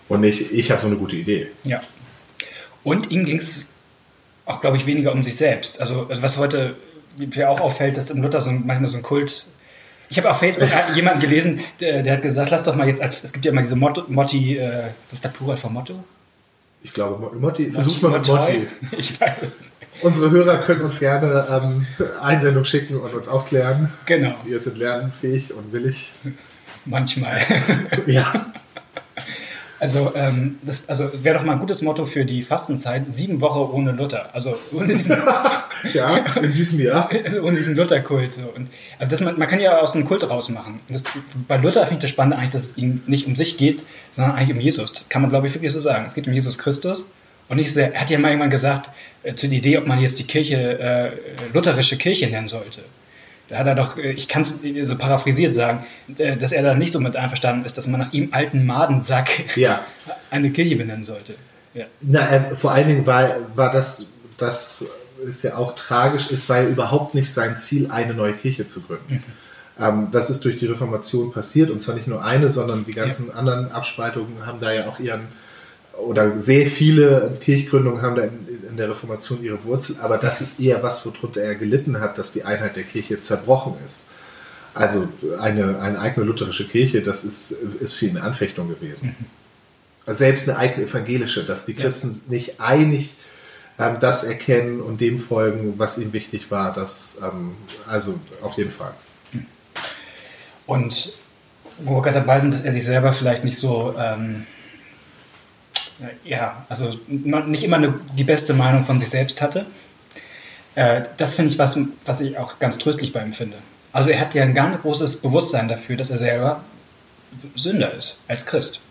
Und 0.10 0.20
nicht, 0.20 0.51
ich 0.51 0.70
habe 0.70 0.82
so 0.82 0.88
eine 0.88 0.98
gute 0.98 1.15
Idee. 1.15 1.48
Ja. 1.63 1.82
Und 2.84 3.10
ihm 3.12 3.24
ging 3.24 3.38
es 3.38 3.70
auch, 4.46 4.60
glaube 4.60 4.75
ich, 4.75 4.86
weniger 4.86 5.13
um 5.13 5.24
sich 5.24 5.38
selbst. 5.38 5.79
Also, 5.79 6.08
also 6.10 6.22
was 6.22 6.38
heute 6.38 6.75
mir 7.17 7.50
auch 7.50 7.62
auffällt, 7.62 7.98
dass 7.98 8.12
im 8.12 8.22
Luther 8.22 8.41
so 8.41 8.50
ein, 8.50 8.63
manchmal 8.65 8.89
so 8.89 8.98
ein 8.98 9.03
Kult. 9.03 9.46
Ich 10.10 10.17
habe 10.17 10.29
auf 10.29 10.39
Facebook 10.39 10.70
jemanden 10.96 11.22
gelesen, 11.22 11.62
der, 11.79 12.03
der, 12.03 12.15
hat 12.15 12.22
gesagt, 12.22 12.51
lass 12.51 12.63
doch 12.63 12.75
mal 12.75 12.88
jetzt 12.88 13.01
als 13.01 13.24
es 13.24 13.34
gibt 13.34 13.46
ja 13.46 13.51
immer 13.51 13.62
diese 13.62 13.75
Motto, 13.75 14.03
Motti, 14.08 14.58
äh, 14.58 14.84
was 15.10 15.13
ist 15.13 15.24
der 15.24 15.29
Plural 15.29 15.58
von 15.58 15.74
Motto? 15.74 16.03
Ich 16.82 16.93
glaube, 16.93 17.34
Motti, 17.38 17.72
versuch's 17.72 18.01
mal 18.01 18.12
mit 18.12 18.27
Motti. 18.27 18.67
Ich 18.98 19.20
weiß. 19.20 19.38
Unsere 20.01 20.32
Hörer 20.32 20.58
können 20.58 20.82
uns 20.82 21.00
gerne 21.00 21.48
ähm, 21.50 21.88
Einsendung 22.22 22.65
schicken 22.65 22.98
und 22.98 23.13
uns 23.13 23.29
aufklären. 23.29 23.89
Genau, 24.05 24.36
Wir 24.43 24.60
sind 24.60 24.77
lernfähig 24.77 25.53
und 25.53 25.72
willig. 25.72 26.12
manchmal. 26.86 27.39
Ja, 28.05 28.34
Also, 29.84 30.13
ähm, 30.16 30.60
das 30.62 30.88
also 30.88 31.10
wäre 31.25 31.38
doch 31.38 31.44
mal 31.44 31.52
ein 31.52 31.60
gutes 31.60 31.82
Motto 31.82 32.06
für 32.06 32.24
die 32.24 32.42
Fastenzeit: 32.42 33.06
sieben 33.06 33.42
Wochen 33.42 33.60
ohne 33.75 33.92
Luther. 33.92 34.30
Also 34.32 34.56
ohne 34.72 34.88
diesen, 34.88 35.18
ja, 35.94 36.08
in 36.42 36.54
diesem 36.54 36.80
Jahr. 36.80 37.10
ohne 37.44 37.58
diesen 37.58 37.75
Lutherkult. 37.75 38.34
So. 38.34 38.44
Und, 38.44 38.70
also 38.98 39.10
das, 39.10 39.20
man, 39.20 39.38
man 39.38 39.46
kann 39.50 39.60
ja 39.60 39.82
aus 39.82 39.94
einem 39.94 40.06
Kult 40.06 40.30
rausmachen. 40.30 40.80
Das, 40.88 41.04
bei 41.50 41.58
Luther 41.58 41.82
finde 41.82 41.96
ich 41.96 42.00
das 42.04 42.12
Spannende 42.12 42.38
eigentlich, 42.38 42.52
dass 42.52 42.63
es 42.63 42.78
ihm 42.78 43.04
nicht 43.08 43.28
um 43.28 43.36
sich 43.36 43.58
geht, 43.58 43.84
sondern 44.12 44.38
eigentlich 44.38 44.56
um 44.56 44.62
Jesus. 44.62 44.94
Das 44.94 45.10
kann 45.10 45.22
man, 45.22 45.30
glaube 45.30 45.48
ich, 45.48 45.54
wirklich 45.54 45.74
so 45.74 45.82
sagen. 45.82 46.06
Es 46.08 46.13
geht 46.13 46.28
um 46.28 46.34
Jesus 46.34 46.60
Christus. 46.60 47.12
Und 47.50 47.58
nicht 47.58 47.74
sehr, 47.74 47.94
er 47.94 48.00
hat 48.00 48.10
ja 48.10 48.18
mal 48.20 48.30
irgendwann 48.30 48.52
gesagt, 48.52 48.90
äh, 49.24 49.36
zu 49.36 49.50
der 49.50 49.58
Idee, 49.58 49.78
ob 49.80 49.86
man 49.86 50.00
jetzt 50.00 50.18
die 50.18 50.24
Kirche 50.24 50.80
äh, 50.80 51.12
lutherische 51.54 51.98
Kirche 51.98 52.28
nennen 52.28 52.48
sollte. 52.48 52.84
Da 53.50 53.57
hat 53.57 53.67
er 53.67 53.75
doch, 53.75 53.97
äh, 53.97 54.12
ich 54.12 54.27
kann 54.27 54.41
es 54.41 54.62
so 54.62 54.97
paraphrasiert 54.97 55.53
sagen, 55.53 55.85
äh, 56.17 56.38
dass 56.38 56.51
er 56.51 56.63
da 56.63 56.75
nicht 56.75 56.91
so 56.91 57.00
mit 57.00 57.15
einverstanden 57.15 57.65
ist, 57.65 57.77
dass 57.77 57.88
man 57.88 58.00
nach 58.00 58.13
ihm 58.13 58.29
alten 58.31 58.65
Madensack 58.65 59.55
Ja. 59.57 59.83
eine 60.31 60.51
Kirche 60.51 60.75
benennen 60.75 61.03
sollte. 61.03 61.35
Ja. 61.73 61.85
Na, 62.01 62.29
äh, 62.29 62.55
vor 62.55 62.71
allen 62.71 62.88
Dingen 62.88 63.05
war, 63.05 63.29
war 63.55 63.71
das, 63.71 64.09
das 64.38 64.85
ist 65.27 65.43
ja 65.43 65.55
auch 65.57 65.75
tragisch, 65.75 66.31
es 66.31 66.50
war 66.50 66.62
ja 66.62 66.67
überhaupt 66.67 67.15
nicht 67.15 67.31
sein 67.31 67.55
Ziel, 67.55 67.89
eine 67.91 68.13
neue 68.13 68.33
Kirche 68.33 68.65
zu 68.65 68.81
gründen. 68.81 69.23
Ähm, 69.79 70.09
das 70.12 70.29
ist 70.29 70.45
durch 70.45 70.57
die 70.57 70.67
Reformation 70.67 71.31
passiert 71.31 71.69
und 71.69 71.81
zwar 71.81 71.95
nicht 71.95 72.07
nur 72.07 72.23
eine, 72.23 72.50
sondern 72.50 72.85
die 72.85 72.93
ganzen 72.93 73.33
anderen 73.33 73.71
Abspaltungen 73.71 74.45
haben 74.45 74.59
da 74.59 74.71
ja 74.71 74.88
auch 74.88 75.00
ihren, 75.00 75.27
oder 75.97 76.38
sehr 76.38 76.65
viele 76.67 77.35
Kirchgründungen 77.41 78.01
haben 78.01 78.15
da 78.15 78.23
in, 78.74 78.77
der 78.77 78.89
Reformation 78.89 79.44
ihre 79.44 79.63
Wurzel, 79.63 79.98
aber 80.01 80.18
das 80.18 80.42
ist 80.42 80.60
eher 80.60 80.84
was, 80.84 81.06
worunter 81.06 81.42
er 81.42 81.56
gelitten 81.56 82.00
hat, 82.00 82.18
dass 82.18 82.34
die 82.34 82.44
Einheit 82.44 82.75
der 82.75 82.84
Kirche 82.84 83.22
zerbrochen 83.22 83.75
ist. 83.86 84.12
Also 84.74 85.08
eine, 85.39 85.80
eine 85.80 86.00
eigene 86.00 86.25
lutherische 86.25 86.68
Kirche, 86.68 87.01
das 87.01 87.25
ist, 87.25 87.51
ist 87.51 87.96
für 87.96 88.08
ihn 88.08 88.18
eine 88.18 88.25
Anfechtung 88.25 88.68
gewesen. 88.68 89.15
Selbst 90.08 90.50
eine 90.50 90.58
eigene 90.58 90.88
evangelische, 90.88 91.44
dass 91.44 91.65
die 91.65 91.74
Ja. 91.74 91.82
Christen 91.82 92.20
nicht 92.30 92.60
einig 92.60 93.13
ähm, 93.80 93.98
das 94.00 94.24
erkennen 94.24 94.82
und 94.82 95.00
dem 95.00 95.20
folgen, 95.20 95.77
was 95.77 95.98
ihm 95.98 96.13
wichtig 96.13 96.51
war, 96.51 96.74
das 96.74 97.22
ähm, 97.24 97.56
also 97.88 98.20
auf 98.42 98.58
jeden 98.58 98.72
Fall. 98.72 98.94
Und 100.65 101.13
wo 101.80 101.96
wir 101.96 102.01
gerade 102.01 102.20
dabei 102.20 102.39
sind, 102.39 102.53
dass 102.53 102.65
er 102.65 102.74
sich 102.74 102.86
selber 102.86 103.13
vielleicht 103.13 103.44
nicht 103.44 103.58
so, 103.58 103.96
ähm, 103.98 104.46
ja, 106.24 106.65
also 106.69 106.91
nicht 107.07 107.63
immer 107.63 107.77
eine, 107.77 107.93
die 108.17 108.24
beste 108.24 108.53
Meinung 108.53 108.83
von 108.83 109.00
sich 109.00 109.10
selbst 109.10 109.41
hatte. 109.41 109.65
Äh, 110.75 111.03
das 111.17 111.36
finde 111.36 111.51
ich 111.51 111.60
was, 111.60 111.79
was 112.05 112.22
ich 112.22 112.38
auch 112.38 112.60
ganz 112.60 112.77
tröstlich 112.77 113.13
bei 113.13 113.24
ihm 113.24 113.33
finde. 113.33 113.57
Also 113.91 114.10
er 114.10 114.19
hat 114.19 114.33
ja 114.33 114.43
ein 114.43 114.53
ganz 114.53 114.81
großes 114.81 115.17
Bewusstsein 115.17 115.67
dafür, 115.67 115.95
dass 115.95 116.10
er 116.10 116.17
selber 116.17 116.63
Sünder 117.55 117.93
ist, 117.93 118.19
als 118.27 118.45
Christ. 118.45 118.81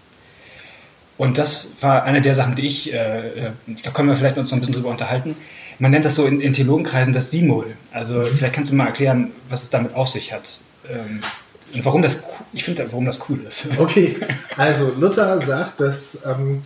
Und 1.18 1.38
das 1.38 1.74
war 1.82 2.04
eine 2.04 2.20
der 2.20 2.34
Sachen, 2.34 2.54
die 2.54 2.66
ich, 2.66 2.92
äh, 2.92 3.46
äh, 3.46 3.50
da 3.84 3.90
können 3.90 4.08
wir 4.08 4.16
vielleicht 4.16 4.38
uns 4.38 4.50
noch 4.50 4.58
ein 4.58 4.60
bisschen 4.60 4.74
drüber 4.74 4.90
unterhalten. 4.90 5.36
Man 5.78 5.90
nennt 5.90 6.04
das 6.04 6.14
so 6.14 6.26
in, 6.26 6.40
in 6.40 6.52
Theologenkreisen 6.52 7.12
das 7.12 7.30
Simul. 7.30 7.76
Also 7.92 8.24
vielleicht 8.24 8.54
kannst 8.54 8.70
du 8.70 8.76
mal 8.76 8.86
erklären, 8.86 9.32
was 9.48 9.64
es 9.64 9.70
damit 9.70 9.94
auf 9.94 10.08
sich 10.08 10.32
hat. 10.32 10.60
Ähm, 10.88 11.20
und 11.74 11.84
warum 11.84 12.02
das, 12.02 12.24
ich 12.52 12.64
finde, 12.64 12.86
warum 12.90 13.06
das 13.06 13.28
cool 13.28 13.44
ist. 13.46 13.78
Okay, 13.78 14.16
also 14.56 14.92
Luther 14.98 15.40
sagt, 15.40 15.80
dass 15.80 16.24
ähm, 16.26 16.62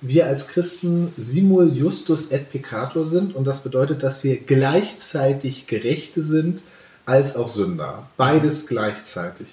wir 0.00 0.26
als 0.26 0.48
Christen 0.48 1.12
simul 1.16 1.72
justus 1.72 2.30
et 2.30 2.50
peccator 2.50 3.04
sind 3.04 3.34
und 3.34 3.44
das 3.44 3.62
bedeutet, 3.62 4.02
dass 4.02 4.22
wir 4.24 4.38
gleichzeitig 4.38 5.66
Gerechte 5.66 6.22
sind 6.22 6.62
als 7.04 7.36
auch 7.36 7.48
Sünder. 7.48 8.08
Beides 8.16 8.66
gleichzeitig. 8.66 9.48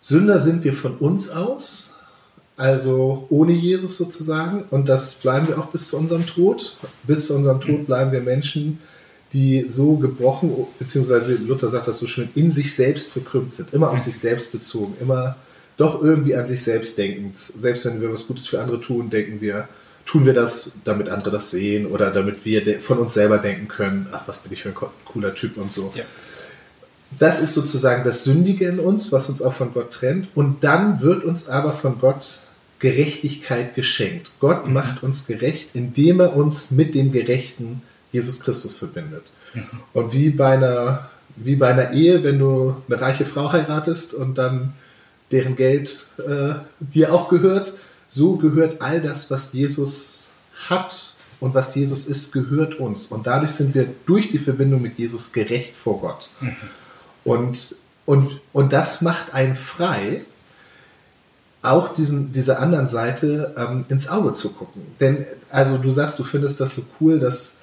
Sünder 0.00 0.38
sind 0.38 0.64
wir 0.64 0.72
von 0.72 0.96
uns 0.96 1.30
aus, 1.30 2.00
also 2.56 3.26
ohne 3.28 3.52
Jesus 3.52 3.98
sozusagen 3.98 4.64
und 4.70 4.88
das 4.88 5.16
bleiben 5.16 5.48
wir 5.48 5.58
auch 5.58 5.66
bis 5.66 5.88
zu 5.88 5.98
unserem 5.98 6.26
Tod. 6.26 6.76
Bis 7.02 7.26
zu 7.26 7.34
unserem 7.34 7.60
Tod 7.60 7.86
bleiben 7.86 8.12
wir 8.12 8.22
Menschen, 8.22 8.78
die 9.32 9.66
so 9.68 9.96
gebrochen, 9.96 10.52
beziehungsweise 10.78 11.34
Luther 11.34 11.68
sagt 11.68 11.88
das 11.88 11.98
so 11.98 12.06
schön, 12.06 12.28
in 12.34 12.52
sich 12.52 12.74
selbst 12.74 13.12
verkrümmt 13.12 13.52
sind, 13.52 13.74
immer 13.74 13.90
auf 13.90 13.98
sich 13.98 14.16
selbst 14.16 14.52
bezogen, 14.52 14.96
immer 15.00 15.36
doch 15.76 16.02
irgendwie 16.02 16.36
an 16.36 16.46
sich 16.46 16.62
selbst 16.62 16.98
denkend. 16.98 17.36
Selbst 17.36 17.84
wenn 17.84 18.00
wir 18.00 18.12
was 18.12 18.26
Gutes 18.26 18.46
für 18.46 18.60
andere 18.60 18.80
tun, 18.80 19.10
denken 19.10 19.40
wir, 19.40 19.68
tun 20.06 20.24
wir 20.24 20.32
das, 20.32 20.82
damit 20.84 21.08
andere 21.08 21.30
das 21.30 21.50
sehen 21.50 21.86
oder 21.86 22.10
damit 22.10 22.44
wir 22.44 22.80
von 22.80 22.98
uns 22.98 23.14
selber 23.14 23.38
denken 23.38 23.68
können, 23.68 24.06
ach, 24.12 24.22
was 24.26 24.40
bin 24.40 24.52
ich 24.52 24.62
für 24.62 24.70
ein 24.70 24.74
cooler 25.04 25.34
Typ 25.34 25.56
und 25.56 25.70
so. 25.70 25.92
Ja. 25.94 26.04
Das 27.18 27.40
ist 27.40 27.54
sozusagen 27.54 28.04
das 28.04 28.24
Sündige 28.24 28.68
in 28.68 28.78
uns, 28.78 29.12
was 29.12 29.28
uns 29.28 29.42
auch 29.42 29.52
von 29.52 29.72
Gott 29.72 29.92
trennt. 29.92 30.28
Und 30.34 30.64
dann 30.64 31.00
wird 31.00 31.24
uns 31.24 31.48
aber 31.48 31.72
von 31.72 32.00
Gott 32.00 32.40
Gerechtigkeit 32.78 33.74
geschenkt. 33.74 34.30
Gott 34.40 34.68
macht 34.68 35.02
uns 35.02 35.26
gerecht, 35.26 35.70
indem 35.74 36.20
er 36.20 36.36
uns 36.36 36.72
mit 36.72 36.94
dem 36.94 37.12
Gerechten 37.12 37.82
Jesus 38.12 38.40
Christus 38.40 38.76
verbindet. 38.76 39.24
Und 39.92 40.12
wie 40.12 40.30
bei, 40.30 40.54
einer, 40.54 41.08
wie 41.36 41.56
bei 41.56 41.68
einer 41.68 41.92
Ehe, 41.92 42.22
wenn 42.22 42.38
du 42.38 42.76
eine 42.88 43.00
reiche 43.00 43.24
Frau 43.24 43.52
heiratest 43.52 44.14
und 44.14 44.36
dann 44.36 44.74
deren 45.32 45.56
Geld 45.56 46.06
äh, 46.18 46.54
dir 46.80 47.12
auch 47.12 47.28
gehört, 47.28 47.74
so 48.06 48.36
gehört 48.36 48.80
all 48.80 49.00
das, 49.00 49.30
was 49.30 49.52
Jesus 49.52 50.30
hat 50.68 51.14
und 51.40 51.54
was 51.54 51.74
Jesus 51.74 52.06
ist, 52.06 52.32
gehört 52.32 52.78
uns. 52.78 53.06
Und 53.08 53.26
dadurch 53.26 53.52
sind 53.52 53.74
wir 53.74 53.86
durch 54.06 54.30
die 54.30 54.38
Verbindung 54.38 54.82
mit 54.82 54.98
Jesus 54.98 55.32
gerecht 55.32 55.74
vor 55.74 56.00
Gott. 56.00 56.28
Und, 57.24 57.76
und, 58.06 58.40
und 58.52 58.72
das 58.72 59.02
macht 59.02 59.34
einen 59.34 59.54
frei, 59.54 60.24
auch 61.62 61.94
diesen, 61.94 62.32
dieser 62.32 62.60
anderen 62.60 62.88
Seite 62.88 63.54
ähm, 63.58 63.84
ins 63.88 64.08
Auge 64.08 64.32
zu 64.32 64.52
gucken. 64.52 64.82
Denn, 65.00 65.26
also 65.50 65.78
du 65.78 65.90
sagst, 65.90 66.18
du 66.18 66.24
findest 66.24 66.60
das 66.60 66.76
so 66.76 66.82
cool, 67.00 67.18
dass 67.18 67.62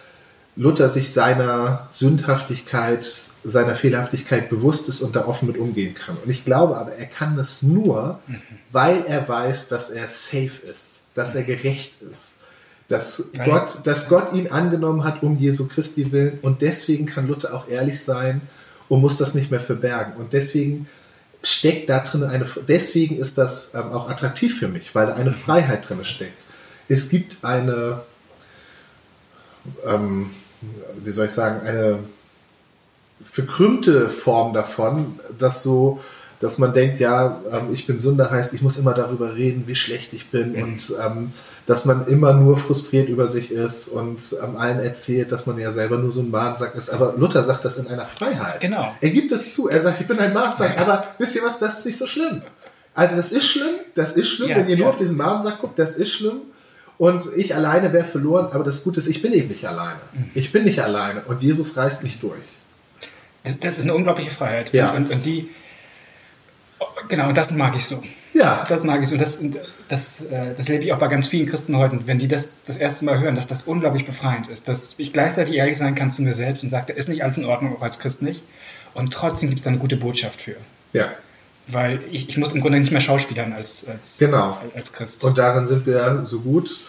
Luther 0.56 0.88
sich 0.90 1.12
seiner 1.12 1.88
Sündhaftigkeit, 1.92 3.04
seiner 3.44 3.76
Fehlerhaftigkeit 3.76 4.50
bewusst 4.50 4.88
ist 4.88 5.02
und 5.02 5.16
da 5.16 5.26
offen 5.26 5.48
mit 5.48 5.58
umgehen 5.58 5.96
kann. 5.96 6.16
Und 6.24 6.30
ich 6.30 6.46
glaube 6.46 6.78
aber, 6.78 6.94
er 6.94 7.08
kann 7.08 7.36
das 7.36 7.64
nur, 7.64 8.20
weil 8.72 9.04
er 9.08 9.28
weiß, 9.28 9.70
dass 9.70 9.90
er 9.90 10.08
safe 10.08 10.68
ist, 10.72 11.08
dass 11.16 11.34
er 11.36 11.44
gerecht 11.44 11.94
ist, 12.04 12.36
dass 12.88 13.32
Weil- 13.36 13.50
Gott, 13.50 13.80
dass 13.86 14.10
Gott 14.10 14.34
ihn 14.34 14.48
angenommen 14.52 15.04
hat 15.04 15.24
um 15.24 15.38
Jesu 15.38 15.68
Christi 15.68 16.12
willen. 16.12 16.38
Und 16.44 16.62
deswegen 16.62 17.08
kann 17.08 17.28
Luther 17.28 17.54
auch 17.56 17.68
ehrlich 17.68 18.00
sein 18.00 18.42
und 18.90 19.02
muss 19.02 19.18
das 19.18 19.34
nicht 19.34 19.50
mehr 19.50 19.60
verbergen. 19.60 20.14
Und 20.18 20.34
deswegen 20.34 20.88
steckt 21.42 21.90
da 21.90 22.00
drin 22.00 22.24
eine, 22.24 22.46
deswegen 22.68 23.18
ist 23.18 23.40
das 23.40 23.74
ähm, 23.74 23.92
auch 23.92 24.08
attraktiv 24.10 24.60
für 24.60 24.68
mich, 24.68 24.94
weil 24.94 25.08
da 25.08 25.16
eine 25.16 25.34
Freiheit 25.34 25.90
drin 25.90 26.04
steckt. 26.06 26.38
Es 26.88 27.10
gibt 27.10 27.44
eine, 27.44 28.02
ähm, 29.86 30.30
wie 31.04 31.12
soll 31.12 31.26
ich 31.28 31.32
sagen, 31.32 31.66
eine 31.66 32.00
verkrümmte 33.22 34.10
Form 34.10 34.54
davon, 34.54 35.20
dass 35.40 35.64
so, 35.64 36.00
dass 36.40 36.58
man 36.58 36.74
denkt, 36.74 37.00
ja, 37.00 37.42
ähm, 37.52 37.70
ich 37.74 37.88
bin 37.88 38.00
Sünder 38.00 38.30
heißt, 38.30 38.54
ich 38.54 38.62
muss 38.62 38.78
immer 38.78 38.94
darüber 38.94 39.36
reden, 39.36 39.64
wie 39.68 39.76
schlecht 39.76 40.12
ich 40.14 40.30
bin 40.30 40.52
Mhm. 40.54 40.64
und 40.64 40.94
ähm, 41.02 41.32
dass 41.66 41.86
man 41.86 42.06
immer 42.08 42.34
nur 42.34 42.58
frustriert 42.58 43.08
über 43.08 43.28
sich 43.28 43.52
ist 43.52 43.90
und 43.90 44.36
ähm, 44.44 44.58
allen 44.58 44.80
erzählt, 44.80 45.32
dass 45.32 45.46
man 45.46 45.58
ja 45.58 45.72
selber 45.72 45.98
nur 45.98 46.12
so 46.12 46.20
ein 46.22 46.32
Mahnsack 46.32 46.76
ist. 46.76 46.90
Aber 46.90 47.14
Luther 47.18 47.44
sagt 47.44 47.64
das 47.64 47.78
in 47.78 47.88
einer 47.88 48.06
Freiheit. 48.06 48.60
Genau. 48.60 48.94
Er 49.00 49.10
gibt 49.12 49.32
es 49.32 49.54
zu. 49.54 49.70
Er 49.70 49.82
sagt, 49.82 50.02
ich 50.02 50.08
bin 50.08 50.20
ein 50.20 50.34
Mahnsack. 50.34 50.78
Aber 50.82 51.06
wisst 51.20 51.36
ihr 51.38 51.44
was, 51.44 51.60
das 51.60 51.80
ist 51.80 51.86
nicht 51.86 51.98
so 51.98 52.08
schlimm. 52.08 52.42
Also 52.94 53.16
das 53.16 53.32
ist 53.32 53.48
schlimm, 53.48 53.76
das 53.96 54.18
ist 54.18 54.30
schlimm, 54.30 54.50
Ja, 54.50 54.58
wenn 54.58 54.68
ihr 54.68 54.76
nur 54.76 54.88
ja. 54.88 54.90
auf 54.92 54.98
diesen 54.98 55.16
Mahnsack 55.18 55.62
guckt, 55.62 55.80
das 55.80 55.96
ist 55.96 56.12
schlimm. 56.14 56.42
Und 56.98 57.26
ich 57.36 57.56
alleine 57.56 57.92
wäre 57.92 58.06
verloren, 58.06 58.50
aber 58.52 58.64
das 58.64 58.84
Gute 58.84 59.00
ist, 59.00 59.08
ich 59.08 59.22
bin 59.22 59.34
eben 59.34 59.50
nicht 59.50 59.66
alleine. 59.66 60.00
Mhm. 60.14 60.32
Ich 60.36 60.52
bin 60.52 60.64
nicht 60.64 60.80
alleine 60.80 61.22
und 61.22 61.42
Jesus 61.42 61.76
reißt 61.76 62.04
mich 62.04 62.20
durch. 62.20 62.44
Das, 63.44 63.60
das 63.60 63.78
ist 63.78 63.86
eine 63.86 63.96
unglaubliche 63.96 64.32
Freiheit. 64.32 64.72
Ja. 64.74 64.92
Und, 64.92 65.12
und 65.12 65.26
die, 65.26 65.50
genau, 67.10 67.30
und 67.30 67.38
das 67.38 67.52
mag 67.52 67.76
ich 67.76 67.86
so. 67.86 68.02
Ja, 68.34 68.64
Das 68.68 68.84
mag 68.84 69.02
ich 69.04 69.10
so. 69.10 69.16
Und 69.16 69.22
das, 69.22 69.44
das, 69.90 70.26
äh, 70.26 70.54
das 70.56 70.70
lebe 70.70 70.84
ich 70.84 70.94
auch 70.94 70.98
bei 70.98 71.08
ganz 71.08 71.28
vielen 71.28 71.48
Christen 71.48 71.78
heute. 71.78 71.98
Und 71.98 72.08
wenn 72.08 72.18
die 72.20 72.28
das 72.28 72.64
das 72.66 72.78
erste 72.78 73.06
Mal 73.06 73.20
hören, 73.20 73.36
dass 73.36 73.48
das 73.48 73.64
unglaublich 73.64 74.06
befreiend 74.06 74.48
ist, 74.48 74.70
dass 74.70 74.96
ich 74.98 75.14
gleichzeitig 75.14 75.56
ehrlich 75.56 75.78
sein 75.78 75.96
kann 75.96 76.10
zu 76.10 76.22
mir 76.22 76.34
selbst 76.34 76.64
und 76.64 76.70
sage, 76.70 76.86
da 76.88 76.94
ist 76.94 77.10
nicht 77.10 77.24
alles 77.24 77.38
in 77.38 77.46
Ordnung, 77.46 77.76
auch 77.76 77.82
als 77.82 78.00
Christ 78.00 78.24
nicht. 78.24 78.44
Und 78.94 79.14
trotzdem 79.14 79.50
gibt 79.50 79.60
es 79.60 79.64
da 79.64 79.70
eine 79.70 79.80
gute 79.80 79.98
Botschaft 79.98 80.42
für. 80.42 80.56
ja. 80.94 81.12
Weil 81.68 82.02
ich, 82.12 82.30
ich 82.30 82.38
muss 82.38 82.54
im 82.54 82.62
Grunde 82.62 82.80
nicht 82.80 82.92
mehr 82.92 83.02
schauspielern 83.02 83.54
als, 83.54 83.88
als, 83.88 84.18
Genau. 84.18 84.58
als 84.76 84.94
Christ. 84.94 85.24
Und 85.24 85.38
darin 85.38 85.66
sind 85.66 85.86
wir 85.86 86.22
so 86.26 86.42
gut. 86.42 86.82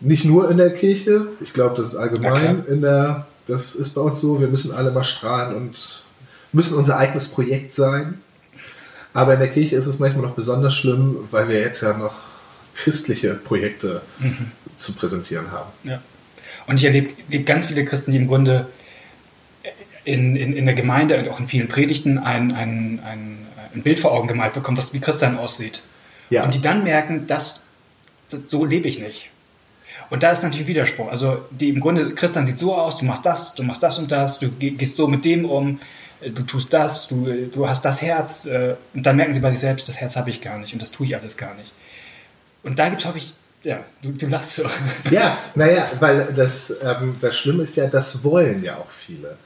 Nicht 0.00 0.24
nur 0.24 0.50
in 0.50 0.58
der 0.58 0.72
Kirche, 0.72 1.28
ich 1.40 1.52
glaube, 1.52 1.76
das 1.76 1.88
ist 1.88 1.96
allgemein 1.96 2.64
in 2.66 2.82
der, 2.82 3.26
das 3.46 3.74
ist 3.74 3.94
bei 3.94 4.00
uns 4.00 4.20
so, 4.20 4.40
wir 4.40 4.48
müssen 4.48 4.72
alle 4.72 4.90
mal 4.90 5.04
strahlen 5.04 5.56
und 5.56 6.04
müssen 6.52 6.76
unser 6.76 6.98
eigenes 6.98 7.28
Projekt 7.28 7.72
sein. 7.72 8.20
Aber 9.12 9.34
in 9.34 9.40
der 9.40 9.48
Kirche 9.48 9.76
ist 9.76 9.86
es 9.86 9.98
manchmal 9.98 10.24
noch 10.24 10.34
besonders 10.34 10.76
schlimm, 10.76 11.16
weil 11.30 11.48
wir 11.48 11.60
jetzt 11.60 11.82
ja 11.82 11.96
noch 11.96 12.14
christliche 12.74 13.34
Projekte 13.34 14.02
zu 14.76 14.92
präsentieren 14.94 15.50
haben. 15.52 15.70
Ja. 15.84 16.00
Und 16.66 16.76
ich 16.76 16.84
erlebe 16.84 17.10
erlebe 17.28 17.44
ganz 17.44 17.66
viele 17.66 17.84
Christen, 17.84 18.10
die 18.10 18.18
im 18.18 18.26
Grunde 18.26 18.66
in, 20.04 20.36
in, 20.36 20.56
in 20.56 20.66
der 20.66 20.74
Gemeinde 20.74 21.18
und 21.18 21.28
auch 21.30 21.40
in 21.40 21.46
vielen 21.46 21.68
Predigten 21.68 22.18
ein, 22.18 22.52
ein, 22.52 23.00
ein, 23.04 23.46
ein 23.74 23.82
Bild 23.82 23.98
vor 23.98 24.12
Augen 24.12 24.28
gemalt 24.28 24.54
bekommen, 24.54 24.76
was 24.76 24.94
wie 24.94 25.00
Christsein 25.00 25.38
aussieht. 25.38 25.82
Ja. 26.30 26.44
Und 26.44 26.54
die 26.54 26.62
dann 26.62 26.84
merken, 26.84 27.26
dass, 27.26 27.64
das, 28.30 28.42
so 28.46 28.64
lebe 28.64 28.88
ich 28.88 28.98
nicht. 28.98 29.30
Und 30.10 30.22
da 30.22 30.30
ist 30.30 30.42
natürlich 30.42 30.64
ein 30.66 30.68
Widerspruch. 30.68 31.08
Also 31.08 31.44
die 31.50 31.70
im 31.70 31.80
Grunde, 31.80 32.10
Christian 32.14 32.46
sieht 32.46 32.58
so 32.58 32.74
aus, 32.74 32.98
du 32.98 33.04
machst 33.06 33.24
das, 33.26 33.54
du 33.54 33.62
machst 33.62 33.82
das 33.82 33.98
und 33.98 34.12
das, 34.12 34.38
du 34.38 34.50
geh- 34.50 34.70
gehst 34.70 34.96
so 34.96 35.08
mit 35.08 35.24
dem 35.24 35.44
um, 35.44 35.80
äh, 36.20 36.30
du 36.30 36.42
tust 36.42 36.72
das, 36.72 37.08
du, 37.08 37.26
äh, 37.28 37.46
du 37.46 37.68
hast 37.68 37.84
das 37.84 38.02
Herz. 38.02 38.46
äh, 38.46 38.76
Und 38.94 39.04
dann 39.06 39.16
merken 39.16 39.34
sie 39.34 39.40
bei 39.40 39.50
sich 39.50 39.60
selbst, 39.60 39.88
das 39.88 40.00
Herz 40.00 40.16
habe 40.16 40.30
ich 40.30 40.40
gar 40.40 40.58
nicht 40.58 40.72
und 40.72 40.82
das 40.82 40.90
tue 40.92 41.06
ich 41.06 41.16
alles 41.16 41.36
gar 41.36 41.54
nicht. 41.54 41.72
Und 42.62 42.78
da 42.78 42.88
gibt 42.88 43.00
es, 43.00 43.06
hoffe 43.06 43.18
ich, 43.18 43.34
ja, 43.62 43.82
du, 44.02 44.12
du 44.12 44.26
lachst 44.26 44.56
so. 44.56 44.62
Ja, 45.10 45.36
naja, 45.54 45.86
weil 46.00 46.32
das, 46.36 46.72
ähm, 46.82 47.16
das 47.20 47.36
Schlimme 47.38 47.62
ist 47.62 47.76
ja, 47.76 47.86
das 47.86 48.22
wollen 48.24 48.62
ja 48.62 48.76
auch 48.76 48.90
viele. 48.90 49.36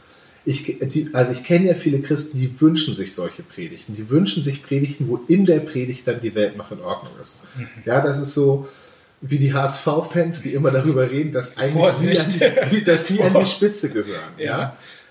Ich, 0.49 0.79
die, 0.81 1.11
also 1.13 1.31
ich 1.33 1.45
kenne 1.45 1.69
ja 1.69 1.75
viele 1.75 2.01
Christen, 2.01 2.39
die 2.39 2.59
wünschen 2.59 2.95
sich 2.95 3.15
solche 3.15 3.43
Predigten. 3.43 3.95
Die 3.97 4.09
wünschen 4.09 4.43
sich 4.43 4.63
Predigten, 4.63 5.07
wo 5.09 5.21
in 5.29 5.45
der 5.45 5.61
Predigt 5.61 6.09
dann 6.09 6.23
die 6.23 6.35
Welt 6.35 6.57
noch 6.57 6.73
in 6.73 6.81
Ordnung 6.81 7.13
ist. 7.21 7.49
Ja, 7.85 8.01
das 8.01 8.19
ist 8.19 8.33
so 8.33 8.67
wie 9.21 9.39
die 9.39 9.53
HSV-Fans, 9.53 10.41
die 10.43 10.55
immer 10.55 10.71
darüber 10.71 11.11
reden, 11.11 11.33
dass 11.33 11.59
eigentlich 11.59 11.93
sie 11.93 12.17
an, 12.17 12.55
die, 12.73 12.83
dass 12.83 13.09
sie 13.09 13.23
an 13.23 13.35
die 13.39 13.45
Spitze 13.45 13.91
gehören. 13.91 14.33
Ja? 14.39 14.47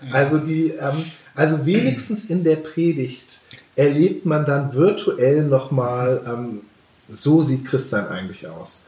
Ja. 0.02 0.12
Also, 0.12 0.38
die, 0.38 0.70
ähm, 0.70 1.04
also 1.36 1.66
wenigstens 1.66 2.30
in 2.30 2.42
der 2.42 2.56
Predigt 2.56 3.38
erlebt 3.76 4.26
man 4.26 4.44
dann 4.44 4.74
virtuell 4.74 5.44
nochmal, 5.44 6.20
ähm, 6.26 6.62
so 7.08 7.42
sieht 7.42 7.64
Christsein 7.64 8.08
eigentlich 8.08 8.48
aus. 8.48 8.86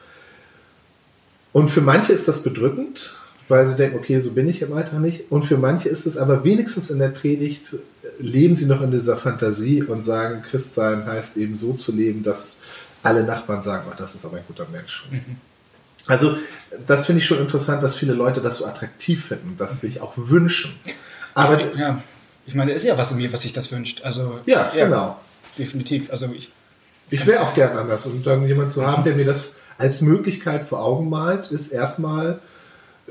Und 1.53 1.69
für 1.69 1.81
manche 1.81 2.13
ist 2.13 2.27
das 2.27 2.43
bedrückend, 2.43 3.15
weil 3.51 3.67
sie 3.67 3.77
denken, 3.77 3.99
okay, 3.99 4.21
so 4.21 4.33
bin 4.33 4.49
ich 4.49 4.63
im 4.63 4.73
Alltag 4.73 5.01
nicht. 5.01 5.31
Und 5.31 5.45
für 5.45 5.57
manche 5.57 5.89
ist 5.89 6.07
es 6.07 6.17
aber 6.17 6.45
wenigstens 6.45 6.91
in 6.91 6.99
der 6.99 7.09
Predigt, 7.09 7.75
leben 8.19 8.55
sie 8.55 8.67
noch 8.67 8.83
in 8.83 8.91
dieser 8.91 9.17
Fantasie 9.17 9.83
und 9.83 10.03
sagen, 10.03 10.43
Christsein 10.43 11.07
heißt 11.07 11.37
eben 11.37 11.57
so 11.57 11.73
zu 11.73 11.93
leben, 11.93 12.23
dass 12.23 12.65
alle 13.03 13.25
Nachbarn 13.25 13.63
sagen, 13.63 13.85
oh, 13.91 13.95
das 13.97 14.15
ist 14.15 14.25
aber 14.25 14.39
ein 14.39 14.45
guter 14.47 14.67
Mensch. 14.71 15.05
Also 16.07 16.35
das 16.87 17.07
finde 17.07 17.21
ich 17.21 17.27
schon 17.27 17.39
interessant, 17.39 17.83
dass 17.83 17.95
viele 17.95 18.15
Leute 18.15 18.41
das 18.41 18.59
so 18.59 18.67
attraktiv 18.67 19.27
finden, 19.27 19.57
dass 19.59 19.81
sie 19.81 19.89
sich 19.89 20.01
auch 20.01 20.15
wünschen. 20.17 20.73
Aber 21.35 21.61
ja, 21.77 22.03
ich 22.47 22.55
meine, 22.55 22.73
ist 22.73 22.85
ja 22.85 22.97
was 22.97 23.13
in 23.13 23.19
mir, 23.19 23.33
was 23.33 23.43
sich 23.43 23.53
das 23.53 23.71
wünscht. 23.71 24.03
Also, 24.03 24.41
ja, 24.47 24.71
genau. 24.75 25.21
Definitiv. 25.59 26.11
Also 26.11 26.27
ich, 26.35 26.51
Ich 27.11 27.27
wäre 27.27 27.43
auch 27.43 27.55
gern 27.55 27.77
anders. 27.77 28.07
Und 28.07 28.27
dann 28.27 28.47
jemand 28.47 28.73
zu 28.73 28.87
haben, 28.87 29.05
der 29.05 29.17
mir 29.17 29.25
das 29.25 29.59
als 29.79 30.01
Möglichkeit 30.01 30.63
vor 30.63 30.81
Augen 30.81 31.11
malt, 31.11 31.51
ist 31.51 31.73
erstmal 31.73 32.41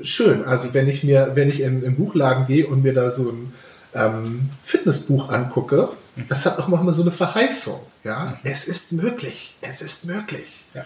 schön. 0.02 0.44
Also 0.44 0.74
wenn 0.74 0.88
ich 0.88 1.04
mir, 1.04 1.32
wenn 1.34 1.48
ich 1.48 1.60
in, 1.60 1.76
in 1.76 1.80
den 1.82 1.96
Buchladen 1.96 2.46
gehe 2.46 2.66
und 2.66 2.82
mir 2.82 2.92
da 2.94 3.10
so 3.10 3.30
ein 3.30 3.52
ähm, 3.94 4.48
Fitnessbuch 4.64 5.30
angucke, 5.30 5.88
das 6.28 6.46
hat 6.46 6.58
auch 6.58 6.68
manchmal 6.68 6.92
so 6.92 7.02
eine 7.02 7.10
Verheißung. 7.10 7.80
Ja, 8.04 8.38
es 8.44 8.68
ist 8.68 8.92
möglich. 8.92 9.56
Es 9.60 9.82
ist 9.82 10.06
möglich. 10.06 10.64
ja. 10.74 10.84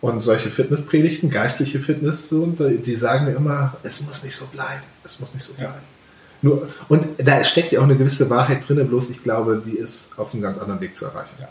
Und 0.00 0.20
solche 0.22 0.50
Fitnesspredigten, 0.50 1.30
geistliche 1.30 1.78
Fitness, 1.80 2.28
so, 2.28 2.44
die 2.46 2.94
sagen 2.94 3.24
mir 3.24 3.32
immer, 3.32 3.74
es 3.84 4.02
muss 4.02 4.22
nicht 4.22 4.36
so 4.36 4.44
bleiben. 4.46 4.82
Es 5.02 5.18
muss 5.20 5.32
nicht 5.32 5.42
so 5.44 5.52
Ja. 5.54 5.68
bleiben. 5.68 5.84
Nur, 6.42 6.68
und 6.90 7.06
da 7.16 7.42
steckt 7.42 7.72
ja 7.72 7.80
auch 7.80 7.84
eine 7.84 7.96
gewisse 7.96 8.28
Wahrheit 8.28 8.68
drin, 8.68 8.86
bloß 8.86 9.08
ich 9.08 9.22
glaube, 9.22 9.62
die 9.64 9.78
ist 9.78 10.18
auf 10.18 10.34
einem 10.34 10.42
ganz 10.42 10.58
anderen 10.58 10.82
Weg 10.82 10.94
zu 10.94 11.06
erreichen. 11.06 11.34
Ja. 11.40 11.48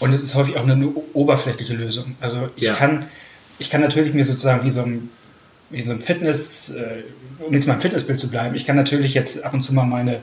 Und 0.00 0.12
es 0.12 0.22
ist 0.22 0.34
häufig 0.34 0.58
auch 0.58 0.64
eine 0.68 0.86
oberflächliche 1.14 1.72
Lösung. 1.74 2.14
Also 2.20 2.50
ich 2.56 2.64
Ja. 2.64 2.74
kann, 2.74 3.08
ich 3.58 3.70
kann 3.70 3.80
natürlich 3.80 4.12
mir 4.12 4.26
sozusagen 4.26 4.64
wie 4.64 4.70
so 4.70 4.82
ein, 4.82 5.08
wie 5.72 5.82
so 5.82 5.92
ein 5.92 6.00
Fitness, 6.00 6.76
äh, 6.76 7.02
um 7.44 7.52
jetzt 7.52 7.66
mal 7.66 7.74
im 7.74 7.80
Fitnessbild 7.80 8.20
zu 8.20 8.28
bleiben, 8.28 8.54
ich 8.54 8.66
kann 8.66 8.76
natürlich 8.76 9.14
jetzt 9.14 9.44
ab 9.44 9.54
und 9.54 9.62
zu 9.62 9.74
mal 9.74 9.84
meine, 9.84 10.20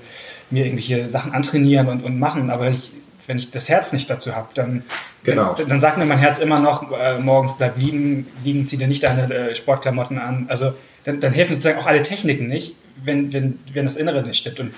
mir 0.50 0.66
irgendwelche 0.66 1.10
Sachen 1.10 1.34
antrainieren 1.34 1.88
und, 1.88 2.04
und 2.04 2.18
machen, 2.20 2.50
aber 2.50 2.70
ich, 2.70 2.92
wenn 3.28 3.38
ich 3.38 3.52
das 3.52 3.70
Herz 3.70 3.94
nicht 3.94 4.10
dazu 4.10 4.36
habe, 4.36 4.50
dann, 4.54 4.84
Genau. 5.24 5.54
dann, 5.54 5.68
dann 5.68 5.80
sagt 5.82 5.98
mir 5.98 6.06
mein 6.06 6.18
Herz 6.18 6.40
immer 6.40 6.60
noch, 6.60 6.92
äh, 6.92 7.20
morgens 7.20 7.58
bleib 7.58 7.78
liegen, 7.78 8.26
liegen, 8.44 8.66
zieh 8.68 8.78
dir 8.78 8.88
nicht 8.88 9.04
deine 9.04 9.34
äh, 9.34 9.56
Sportklamotten 9.56 10.18
an. 10.18 10.46
Also 10.48 10.74
dann, 11.04 11.20
dann 11.20 11.34
helfen 11.34 11.54
sozusagen 11.54 11.80
auch 11.80 11.88
alle 11.88 12.02
Techniken 12.02 12.48
nicht, 12.48 12.76
wenn, 13.04 13.34
wenn, 13.34 13.60
wenn 13.74 13.86
das 13.86 13.98
Innere 13.98 14.24
nicht 14.24 14.40
stimmt. 14.40 14.60
Und 14.60 14.74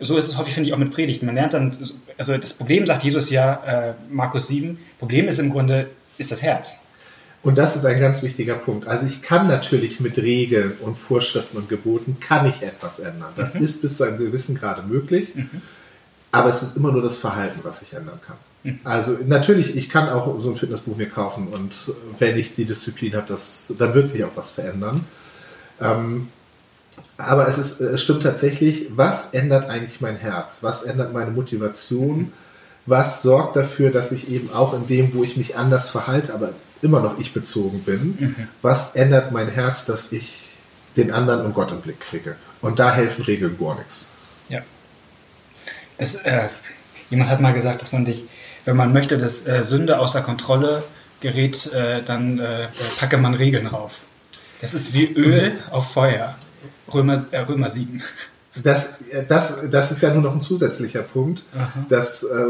so 0.00 0.16
ist 0.16 0.28
es 0.28 0.38
häufig, 0.38 0.54
finde 0.54 0.68
ich, 0.68 0.74
auch 0.74 0.78
mit 0.78 0.92
Predigten. 0.92 1.26
Man 1.26 1.34
lernt 1.34 1.54
dann, 1.54 1.76
also 2.16 2.36
das 2.36 2.54
Problem, 2.54 2.86
sagt 2.86 3.04
Jesus 3.04 3.30
ja, 3.30 3.90
äh, 3.90 3.94
Markus 4.10 4.48
7, 4.48 4.78
Problem 4.98 5.28
ist 5.28 5.38
im 5.38 5.50
Grunde, 5.50 5.90
ist 6.18 6.30
das 6.30 6.42
Herz. 6.42 6.83
Und 7.44 7.58
das 7.58 7.76
ist 7.76 7.84
ein 7.84 8.00
ganz 8.00 8.22
wichtiger 8.22 8.54
Punkt. 8.54 8.88
Also 8.88 9.06
ich 9.06 9.20
kann 9.22 9.46
natürlich 9.46 10.00
mit 10.00 10.16
Regeln 10.16 10.72
und 10.80 10.96
Vorschriften 10.96 11.58
und 11.58 11.68
Geboten 11.68 12.16
kann 12.18 12.46
ich 12.48 12.62
etwas 12.62 13.00
ändern. 13.00 13.32
Das 13.36 13.54
Mhm. 13.54 13.64
ist 13.64 13.82
bis 13.82 13.98
zu 13.98 14.04
einem 14.04 14.16
gewissen 14.18 14.56
Grade 14.56 14.82
möglich. 14.82 15.34
Aber 16.32 16.48
es 16.48 16.62
ist 16.62 16.76
immer 16.78 16.90
nur 16.90 17.02
das 17.02 17.18
Verhalten, 17.18 17.60
was 17.62 17.82
ich 17.82 17.92
ändern 17.92 18.18
kann. 18.26 18.36
Mhm. 18.64 18.80
Also 18.84 19.18
natürlich, 19.26 19.76
ich 19.76 19.90
kann 19.90 20.08
auch 20.08 20.40
so 20.40 20.50
ein 20.50 20.56
Fitnessbuch 20.56 20.96
mir 20.96 21.08
kaufen 21.08 21.48
und 21.48 21.74
wenn 22.18 22.36
ich 22.38 22.54
die 22.56 22.64
Disziplin 22.64 23.14
habe, 23.14 23.26
das, 23.28 23.74
dann 23.78 23.94
wird 23.94 24.08
sich 24.08 24.24
auch 24.24 24.36
was 24.36 24.50
verändern. 24.50 25.04
Ähm, 25.80 26.28
aber 27.18 27.46
es, 27.46 27.58
ist, 27.58 27.80
es 27.80 28.02
stimmt 28.02 28.22
tatsächlich, 28.22 28.86
was 28.96 29.34
ändert 29.34 29.68
eigentlich 29.68 30.00
mein 30.00 30.16
Herz? 30.16 30.62
Was 30.62 30.84
ändert 30.84 31.12
meine 31.12 31.30
Motivation? 31.30 32.32
Was 32.86 33.22
sorgt 33.22 33.56
dafür, 33.56 33.90
dass 33.90 34.12
ich 34.12 34.30
eben 34.30 34.52
auch 34.52 34.74
in 34.74 34.86
dem, 34.86 35.14
wo 35.14 35.24
ich 35.24 35.36
mich 35.36 35.56
anders 35.56 35.90
verhalte, 35.90 36.34
aber 36.34 36.52
immer 36.82 37.00
noch 37.00 37.18
ich 37.18 37.32
bezogen 37.32 37.80
bin, 37.80 38.48
was 38.60 38.94
ändert 38.94 39.32
mein 39.32 39.48
Herz, 39.48 39.86
dass 39.86 40.12
ich 40.12 40.40
den 40.96 41.10
anderen 41.12 41.46
und 41.46 41.54
Gott 41.54 41.70
im 41.70 41.80
Blick 41.80 42.00
kriege? 42.00 42.36
Und 42.60 42.78
da 42.78 42.94
helfen 42.94 43.24
Regeln 43.24 43.56
gar 43.58 43.76
nichts. 43.76 44.14
Ja. 44.48 44.60
Das, 45.98 46.16
äh, 46.16 46.48
jemand 47.10 47.30
hat 47.30 47.40
mal 47.40 47.54
gesagt, 47.54 47.80
dass 47.80 47.92
man 47.92 48.04
dich, 48.04 48.24
wenn 48.64 48.76
man 48.76 48.92
möchte, 48.92 49.16
dass 49.16 49.46
äh, 49.46 49.62
Sünde 49.64 49.98
außer 49.98 50.20
Kontrolle 50.22 50.82
gerät, 51.20 51.72
äh, 51.72 52.02
dann 52.02 52.38
äh, 52.38 52.68
packe 52.98 53.16
man 53.16 53.34
Regeln 53.34 53.66
rauf. 53.66 54.00
Das 54.60 54.74
ist 54.74 54.94
wie 54.94 55.06
Öl 55.06 55.52
auf 55.70 55.92
Feuer. 55.92 56.36
Römer, 56.92 57.24
äh, 57.30 57.38
Römer 57.38 57.70
7. 57.70 58.02
Das, 58.62 58.98
das, 59.28 59.68
das 59.70 59.90
ist 59.90 60.02
ja 60.02 60.12
nur 60.12 60.22
noch 60.22 60.34
ein 60.34 60.40
zusätzlicher 60.40 61.02
Punkt, 61.02 61.42
Aha. 61.56 61.86
dass 61.88 62.22
äh, 62.22 62.44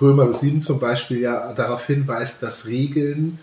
Römer 0.00 0.32
7 0.32 0.60
zum 0.60 0.78
Beispiel 0.78 1.18
ja 1.18 1.52
darauf 1.52 1.84
hinweist, 1.86 2.42
dass 2.44 2.68
Regeln 2.68 3.38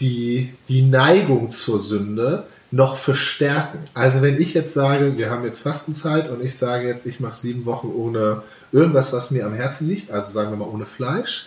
die, 0.00 0.52
die 0.68 0.82
Neigung 0.82 1.50
zur 1.50 1.78
Sünde 1.78 2.44
noch 2.72 2.96
verstärken. 2.96 3.78
Also 3.94 4.22
wenn 4.22 4.40
ich 4.40 4.54
jetzt 4.54 4.74
sage, 4.74 5.16
wir 5.16 5.30
haben 5.30 5.44
jetzt 5.44 5.60
Fastenzeit 5.60 6.30
und 6.30 6.44
ich 6.44 6.56
sage 6.56 6.86
jetzt, 6.86 7.06
ich 7.06 7.20
mache 7.20 7.36
sieben 7.36 7.66
Wochen 7.66 7.88
ohne 7.88 8.42
irgendwas, 8.72 9.12
was 9.12 9.30
mir 9.30 9.44
am 9.44 9.54
Herzen 9.54 9.88
liegt, 9.88 10.10
also 10.10 10.30
sagen 10.30 10.50
wir 10.50 10.56
mal 10.56 10.72
ohne 10.72 10.86
Fleisch, 10.86 11.46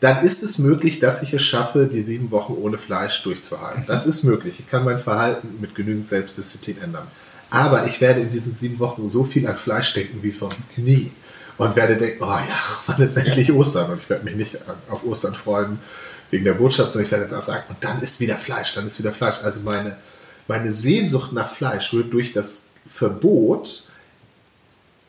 dann 0.00 0.24
ist 0.24 0.42
es 0.42 0.58
möglich, 0.58 0.98
dass 0.98 1.22
ich 1.22 1.32
es 1.32 1.42
schaffe, 1.42 1.86
die 1.86 2.02
sieben 2.02 2.30
Wochen 2.30 2.54
ohne 2.54 2.78
Fleisch 2.78 3.22
durchzuhalten. 3.22 3.84
Das 3.86 4.06
ist 4.06 4.24
möglich. 4.24 4.60
Ich 4.60 4.70
kann 4.70 4.84
mein 4.84 4.98
Verhalten 4.98 5.56
mit 5.60 5.74
genügend 5.74 6.06
Selbstdisziplin 6.06 6.82
ändern. 6.82 7.06
Aber 7.50 7.86
ich 7.86 8.00
werde 8.00 8.20
in 8.20 8.30
diesen 8.30 8.54
sieben 8.54 8.78
Wochen 8.78 9.08
so 9.08 9.24
viel 9.24 9.46
an 9.46 9.56
Fleisch 9.56 9.94
denken 9.94 10.22
wie 10.22 10.30
sonst 10.30 10.78
nie. 10.78 11.10
Und 11.58 11.74
werde 11.74 11.96
denken, 11.96 12.22
oh 12.22 12.26
ja, 12.26 12.60
wann 12.86 13.00
ist 13.00 13.16
endlich 13.16 13.52
Ostern? 13.52 13.90
Und 13.90 14.02
ich 14.02 14.10
werde 14.10 14.24
mich 14.24 14.36
nicht 14.36 14.58
auf 14.90 15.04
Ostern 15.04 15.34
freuen 15.34 15.78
wegen 16.30 16.44
der 16.44 16.54
Botschaft, 16.54 16.92
sondern 16.92 17.06
ich 17.06 17.12
werde 17.12 17.28
da 17.28 17.40
sagen, 17.40 17.64
und 17.68 17.82
dann 17.82 18.02
ist 18.02 18.20
wieder 18.20 18.36
Fleisch, 18.36 18.74
dann 18.74 18.86
ist 18.86 18.98
wieder 18.98 19.12
Fleisch. 19.12 19.36
Also 19.42 19.60
meine, 19.60 19.96
meine 20.48 20.70
Sehnsucht 20.70 21.32
nach 21.32 21.50
Fleisch 21.50 21.92
wird 21.94 22.12
durch 22.12 22.32
das 22.32 22.72
Verbot 22.86 23.88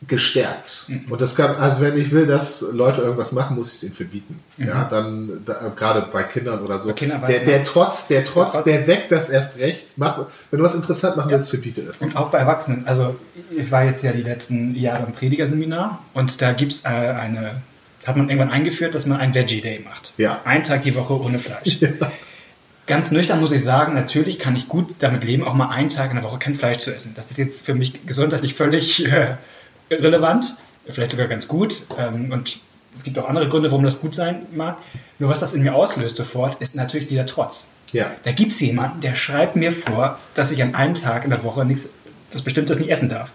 gestärkt. 0.06 0.86
Mhm. 0.90 1.06
Und 1.12 1.22
das 1.22 1.36
kann, 1.36 1.56
also 1.56 1.82
wenn 1.84 1.98
ich 1.98 2.12
will, 2.12 2.28
dass 2.28 2.62
Leute 2.72 3.02
irgendwas 3.02 3.32
machen, 3.32 3.56
muss 3.56 3.70
ich 3.70 3.78
es 3.78 3.84
ihnen 3.84 3.94
verbieten. 3.94 4.40
Mhm. 4.58 4.68
Ja, 4.68 4.84
dann, 4.86 5.42
da, 5.46 5.72
gerade 5.76 6.08
bei 6.12 6.22
Kindern 6.24 6.62
oder 6.62 6.78
so. 6.78 6.90
Bei 6.90 6.94
Kindern 6.94 7.22
weiß 7.22 7.30
der, 7.30 7.40
man- 7.40 7.48
der 7.50 7.64
Trotz, 7.64 8.08
der 8.08 8.24
Trotz, 8.24 8.54
Trotz- 8.54 8.64
der 8.66 8.86
weckt 8.88 9.12
das 9.12 9.30
erst 9.30 9.58
recht. 9.58 9.86
Mach, 9.98 10.20
wenn 10.52 10.60
du 10.60 10.64
was 10.66 10.76
interessant 10.76 11.18
machen 11.18 11.32
willst, 11.32 11.50
verbiete 11.50 11.82
es. 11.82 12.02
Und 12.04 12.16
auch 12.18 12.30
bei 12.30 12.38
Erwachsenen. 12.38 12.88
Also 12.88 13.16
ich 13.56 13.72
war 13.72 13.86
jetzt 13.86 14.04
ja 14.04 14.12
die 14.12 14.22
letzten 14.22 14.76
Jahre 14.76 15.06
im 15.08 15.14
Predigerseminar 15.14 16.04
und 16.14 16.42
da 16.44 16.54
gibt 16.54 16.74
es 16.74 16.86
äh, 16.86 16.90
eine, 16.90 17.62
hat 18.06 18.16
man 18.18 18.30
irgendwann 18.30 18.52
eingeführt, 18.52 18.94
dass 18.94 19.08
man 19.08 19.20
einen 19.20 19.34
Veggie 19.34 19.62
Day 19.62 19.80
macht. 19.80 20.14
Ja. 20.18 20.42
Ein 20.46 20.62
Tag 20.62 20.84
die 20.84 20.94
Woche 20.96 21.20
ohne 21.20 21.40
Fleisch. 21.40 21.80
Ganz 22.86 23.12
nüchtern 23.12 23.42
muss 23.42 23.52
ich 23.52 23.62
sagen, 23.64 23.96
natürlich 23.96 24.40
kann 24.40 24.56
ich 24.56 24.70
gut 24.70 24.96
damit 25.00 25.26
leben, 25.26 25.44
auch 25.46 25.54
mal 25.54 25.70
einen 25.70 25.90
Tag 25.90 26.10
in 26.12 26.16
der 26.16 26.24
Woche 26.24 26.38
kein 26.40 26.56
Fleisch 26.56 26.78
zu 26.80 26.96
essen. 26.96 27.12
Das 27.18 27.30
ist 27.32 27.38
jetzt 27.38 27.66
für 27.66 27.76
mich 27.76 28.06
gesundheitlich 28.06 28.54
völlig 28.54 29.12
äh, 29.12 29.36
irrelevant, 29.90 30.58
vielleicht 30.88 31.12
sogar 31.12 31.28
ganz 31.28 31.48
gut. 31.48 31.84
Ähm, 31.98 32.32
und 32.32 32.60
es 32.98 33.04
gibt 33.04 33.18
auch 33.20 33.28
andere 33.28 33.48
Gründe, 33.48 33.70
warum 33.72 33.84
das 33.84 34.02
gut 34.02 34.16
sein 34.16 34.46
mag. 34.54 34.78
Nur 35.20 35.30
was 35.30 35.42
das 35.42 35.54
in 35.54 35.64
mir 35.64 35.76
auslöst 35.76 36.18
sofort, 36.18 36.62
ist 36.62 36.76
natürlich 36.76 37.08
dieser 37.08 37.26
Trotz. 37.26 37.70
Ja. 37.92 38.12
Da 38.24 38.32
gibt 38.32 38.52
es 38.52 38.60
jemanden, 38.60 39.02
der 39.02 39.14
schreibt 39.16 39.56
mir 39.56 39.72
vor, 39.72 40.20
dass 40.34 40.52
ich 40.52 40.62
an 40.64 40.76
einem 40.76 40.96
Tag 40.96 41.24
in 41.24 41.30
der 41.30 41.44
Woche 41.44 41.64
nichts, 41.66 41.96
das 42.32 42.42
Bestimmtes 42.42 42.80
nicht 42.80 42.90
essen 42.90 43.10
darf. 43.10 43.34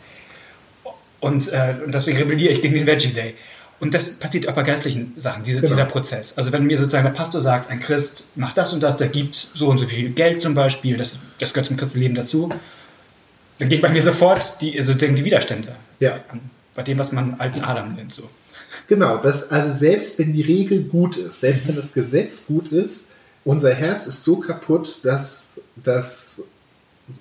Und, 1.21 1.53
äh, 1.53 1.77
und 1.85 1.95
deswegen 1.95 2.19
rebelliere 2.19 2.53
ich 2.53 2.63
gegen 2.63 2.75
den 2.75 2.87
Veggie 2.87 3.09
Day. 3.13 3.35
Und 3.79 3.95
das 3.95 4.13
passiert 4.15 4.49
auch 4.49 4.55
bei 4.55 4.63
geistlichen 4.63 5.15
Sachen, 5.17 5.43
diese, 5.43 5.61
Genau. 5.61 5.73
dieser 5.73 5.85
Prozess. 5.87 6.39
Also 6.39 6.53
wenn 6.53 6.65
mir 6.65 6.79
sozusagen 6.79 7.05
der 7.05 7.13
Pastor 7.13 7.41
sagt, 7.41 7.71
ein 7.71 7.81
Christ 7.81 8.37
macht 8.37 8.57
das 8.57 8.73
und 8.73 8.81
das, 8.81 8.97
der 8.97 9.09
gibt 9.09 9.35
so 9.35 9.69
und 9.69 9.79
so 9.79 9.87
viel 9.87 10.11
Geld 10.11 10.41
zum 10.41 10.55
Beispiel, 10.55 10.97
das, 10.97 11.19
das 11.39 11.53
gehört 11.53 11.67
zum 11.67 11.77
Christenleben 11.77 12.17
dazu, 12.17 12.49
dann 13.63 13.69
gehen 13.69 13.81
bei 13.81 13.91
mir 13.91 14.03
sofort 14.03 14.61
die, 14.61 14.77
also 14.77 14.93
die 14.93 15.25
Widerstände 15.25 15.73
Ja. 16.01 16.19
an, 16.31 16.41
bei 16.75 16.83
dem, 16.83 16.99
was 16.99 17.13
man 17.13 17.35
alten 17.39 17.63
Adam 17.63 17.95
nennt. 17.95 18.13
So. 18.13 18.29
Genau, 18.89 19.19
das, 19.19 19.53
also 19.53 19.73
selbst 19.73 20.19
wenn 20.19 20.33
die 20.33 20.43
Regel 20.43 20.83
gut 20.83 21.17
ist, 21.17 21.39
selbst 21.39 21.69
wenn 21.69 21.77
das 21.77 21.95
Gesetz 21.95 22.47
gut 22.47 22.73
ist, 22.73 23.13
unser 23.45 23.73
Herz 23.73 24.09
ist 24.09 24.25
so 24.25 24.39
kaputt, 24.39 25.05
dass 25.05 25.61
das 25.77 26.43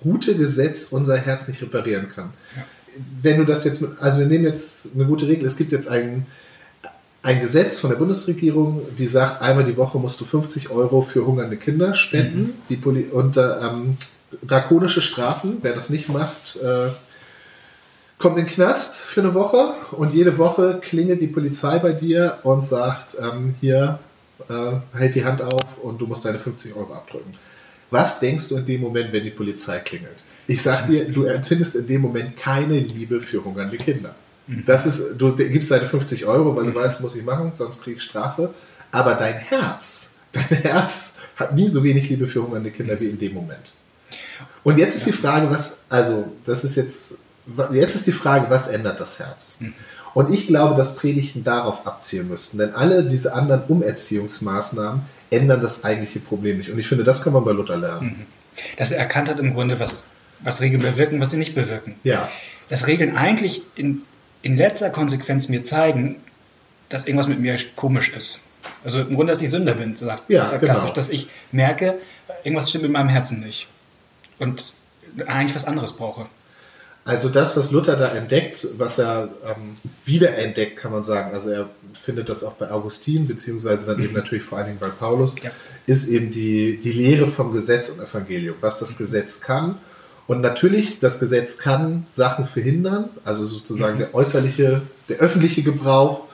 gute 0.00 0.34
Gesetz 0.34 0.88
unser 0.90 1.16
Herz 1.16 1.46
nicht 1.46 1.62
reparieren 1.62 2.08
kann. 2.12 2.32
Ja. 2.56 2.64
Wenn 3.22 3.38
du 3.38 3.44
das 3.44 3.62
jetzt, 3.62 3.84
also 4.00 4.18
wir 4.18 4.26
nehmen 4.26 4.44
jetzt 4.44 4.96
eine 4.96 5.04
gute 5.04 5.28
Regel, 5.28 5.46
es 5.46 5.56
gibt 5.56 5.70
jetzt 5.70 5.86
ein, 5.86 6.26
ein 7.22 7.40
Gesetz 7.40 7.78
von 7.78 7.90
der 7.90 7.98
Bundesregierung, 7.98 8.82
die 8.98 9.06
sagt, 9.06 9.42
einmal 9.42 9.64
die 9.64 9.76
Woche 9.76 9.98
musst 9.98 10.20
du 10.20 10.24
50 10.24 10.70
Euro 10.70 11.02
für 11.02 11.24
hungernde 11.24 11.56
Kinder 11.56 11.94
spenden 11.94 12.40
mhm. 12.40 12.54
die 12.68 12.76
Poli 12.76 13.04
und 13.04 13.36
ähm, 13.36 13.96
drakonische 14.42 15.02
Strafen, 15.02 15.58
wer 15.62 15.74
das 15.74 15.90
nicht 15.90 16.08
macht, 16.08 16.56
äh, 16.56 16.88
kommt 18.18 18.38
in 18.38 18.44
den 18.44 18.54
Knast 18.54 19.00
für 19.00 19.20
eine 19.20 19.34
Woche 19.34 19.74
und 19.92 20.14
jede 20.14 20.38
Woche 20.38 20.78
klingelt 20.80 21.20
die 21.20 21.26
Polizei 21.26 21.78
bei 21.78 21.92
dir 21.92 22.38
und 22.44 22.64
sagt, 22.64 23.16
ähm, 23.20 23.54
hier, 23.60 23.98
äh, 24.48 24.96
hält 24.96 25.14
die 25.14 25.24
Hand 25.24 25.42
auf 25.42 25.78
und 25.82 26.00
du 26.00 26.06
musst 26.06 26.24
deine 26.24 26.38
50 26.38 26.76
Euro 26.76 26.94
abdrücken. 26.94 27.34
Was 27.90 28.20
denkst 28.20 28.48
du 28.48 28.56
in 28.56 28.66
dem 28.66 28.80
Moment, 28.80 29.12
wenn 29.12 29.24
die 29.24 29.30
Polizei 29.30 29.78
klingelt? 29.78 30.16
Ich 30.46 30.62
sag 30.62 30.86
dir, 30.86 31.04
du 31.04 31.24
empfindest 31.24 31.76
in 31.76 31.86
dem 31.86 32.00
Moment 32.00 32.36
keine 32.36 32.78
Liebe 32.78 33.20
für 33.20 33.44
hungernde 33.44 33.76
Kinder. 33.76 34.14
Mhm. 34.46 34.64
Das 34.66 34.86
ist, 34.86 35.18
du 35.18 35.34
gibst 35.36 35.70
deine 35.70 35.86
50 35.86 36.26
Euro, 36.26 36.56
weil 36.56 36.64
du 36.64 36.70
mhm. 36.70 36.76
weißt, 36.76 37.02
muss 37.02 37.16
ich 37.16 37.24
machen, 37.24 37.52
sonst 37.54 37.82
krieg 37.82 37.96
ich 37.98 38.02
Strafe. 38.02 38.52
Aber 38.92 39.14
dein 39.14 39.34
Herz, 39.34 40.14
dein 40.32 40.44
Herz 40.44 41.16
hat 41.36 41.54
nie 41.54 41.68
so 41.68 41.84
wenig 41.84 42.08
Liebe 42.08 42.26
für 42.26 42.42
hungernde 42.42 42.70
Kinder 42.70 42.98
wie 43.00 43.08
in 43.08 43.18
dem 43.18 43.34
Moment. 43.34 43.72
Und 44.62 44.78
jetzt 44.78 44.94
ist 44.94 45.06
die 45.06 45.12
Frage, 45.12 45.50
was, 45.50 45.84
also, 45.88 46.30
das 46.44 46.64
ist 46.64 46.76
jetzt 46.76 47.18
jetzt 47.72 47.94
ist 47.94 48.06
die 48.06 48.12
Frage, 48.12 48.50
was 48.50 48.68
ändert 48.68 49.00
das 49.00 49.18
Herz? 49.18 49.60
Mhm. 49.60 49.74
Und 50.14 50.32
ich 50.32 50.46
glaube, 50.46 50.76
dass 50.76 50.96
Predigten 50.96 51.42
darauf 51.42 51.86
abzielen 51.86 52.28
müssten, 52.28 52.58
denn 52.58 52.74
alle 52.74 53.02
diese 53.04 53.32
anderen 53.34 53.62
Umerziehungsmaßnahmen 53.62 55.00
ändern 55.30 55.62
das 55.62 55.84
eigentliche 55.84 56.20
Problem 56.20 56.58
nicht. 56.58 56.70
Und 56.70 56.78
ich 56.78 56.86
finde, 56.86 57.04
das 57.04 57.22
kann 57.22 57.32
man 57.32 57.44
bei 57.44 57.52
Luther 57.52 57.76
lernen. 57.76 58.06
Mhm. 58.06 58.26
Dass 58.76 58.92
er 58.92 58.98
erkannt 58.98 59.30
hat 59.30 59.38
im 59.38 59.54
Grunde, 59.54 59.80
was, 59.80 60.10
was 60.40 60.60
Regeln 60.60 60.82
bewirken, 60.82 61.20
was 61.20 61.30
sie 61.30 61.38
nicht 61.38 61.54
bewirken. 61.54 61.94
Ja. 62.04 62.30
Dass 62.68 62.86
Regeln 62.86 63.16
eigentlich 63.16 63.62
in, 63.74 64.02
in 64.42 64.56
letzter 64.56 64.90
Konsequenz 64.90 65.48
mir 65.48 65.62
zeigen, 65.62 66.16
dass 66.90 67.06
irgendwas 67.06 67.28
mit 67.28 67.40
mir 67.40 67.56
komisch 67.74 68.12
ist. 68.12 68.50
Also 68.84 69.00
im 69.00 69.14
Grunde, 69.14 69.32
dass 69.32 69.40
ich 69.40 69.50
Sünder 69.50 69.74
bin, 69.74 69.96
sagt, 69.96 70.28
ja, 70.28 70.46
sagt 70.46 70.60
genau. 70.60 70.88
dass 70.90 71.08
ich 71.08 71.28
merke, 71.50 71.94
irgendwas 72.44 72.68
stimmt 72.68 72.84
mit 72.84 72.92
meinem 72.92 73.08
Herzen 73.08 73.40
nicht. 73.40 73.68
Und 74.42 74.74
eigentlich 75.26 75.54
was 75.54 75.66
anderes 75.66 75.92
brauche. 75.92 76.26
Also 77.04 77.28
das, 77.28 77.56
was 77.56 77.72
Luther 77.72 77.96
da 77.96 78.08
entdeckt, 78.08 78.66
was 78.78 78.98
er 78.98 79.28
ähm, 79.44 79.76
wiederentdeckt, 80.04 80.76
kann 80.76 80.92
man 80.92 81.02
sagen, 81.02 81.32
also 81.32 81.50
er 81.50 81.68
findet 81.94 82.28
das 82.28 82.44
auch 82.44 82.54
bei 82.54 82.70
Augustin, 82.70 83.26
beziehungsweise 83.26 83.86
dann 83.86 84.02
eben 84.02 84.14
natürlich 84.14 84.44
vor 84.44 84.58
allen 84.58 84.68
Dingen 84.68 84.78
bei 84.78 84.88
Paulus, 84.88 85.36
ja. 85.42 85.50
ist 85.86 86.08
eben 86.08 86.30
die, 86.30 86.76
die 86.76 86.92
Lehre 86.92 87.26
vom 87.26 87.52
Gesetz 87.52 87.90
und 87.90 88.04
Evangelium, 88.04 88.56
was 88.60 88.78
das 88.78 88.98
Gesetz 88.98 89.40
kann. 89.40 89.78
Und 90.28 90.40
natürlich, 90.40 91.00
das 91.00 91.18
Gesetz 91.18 91.58
kann 91.58 92.04
Sachen 92.08 92.44
verhindern, 92.44 93.08
also 93.24 93.44
sozusagen 93.44 93.94
mhm. 93.94 93.98
der 93.98 94.14
äußerliche, 94.14 94.82
der 95.08 95.18
öffentliche 95.18 95.62
Gebrauch, 95.62 96.28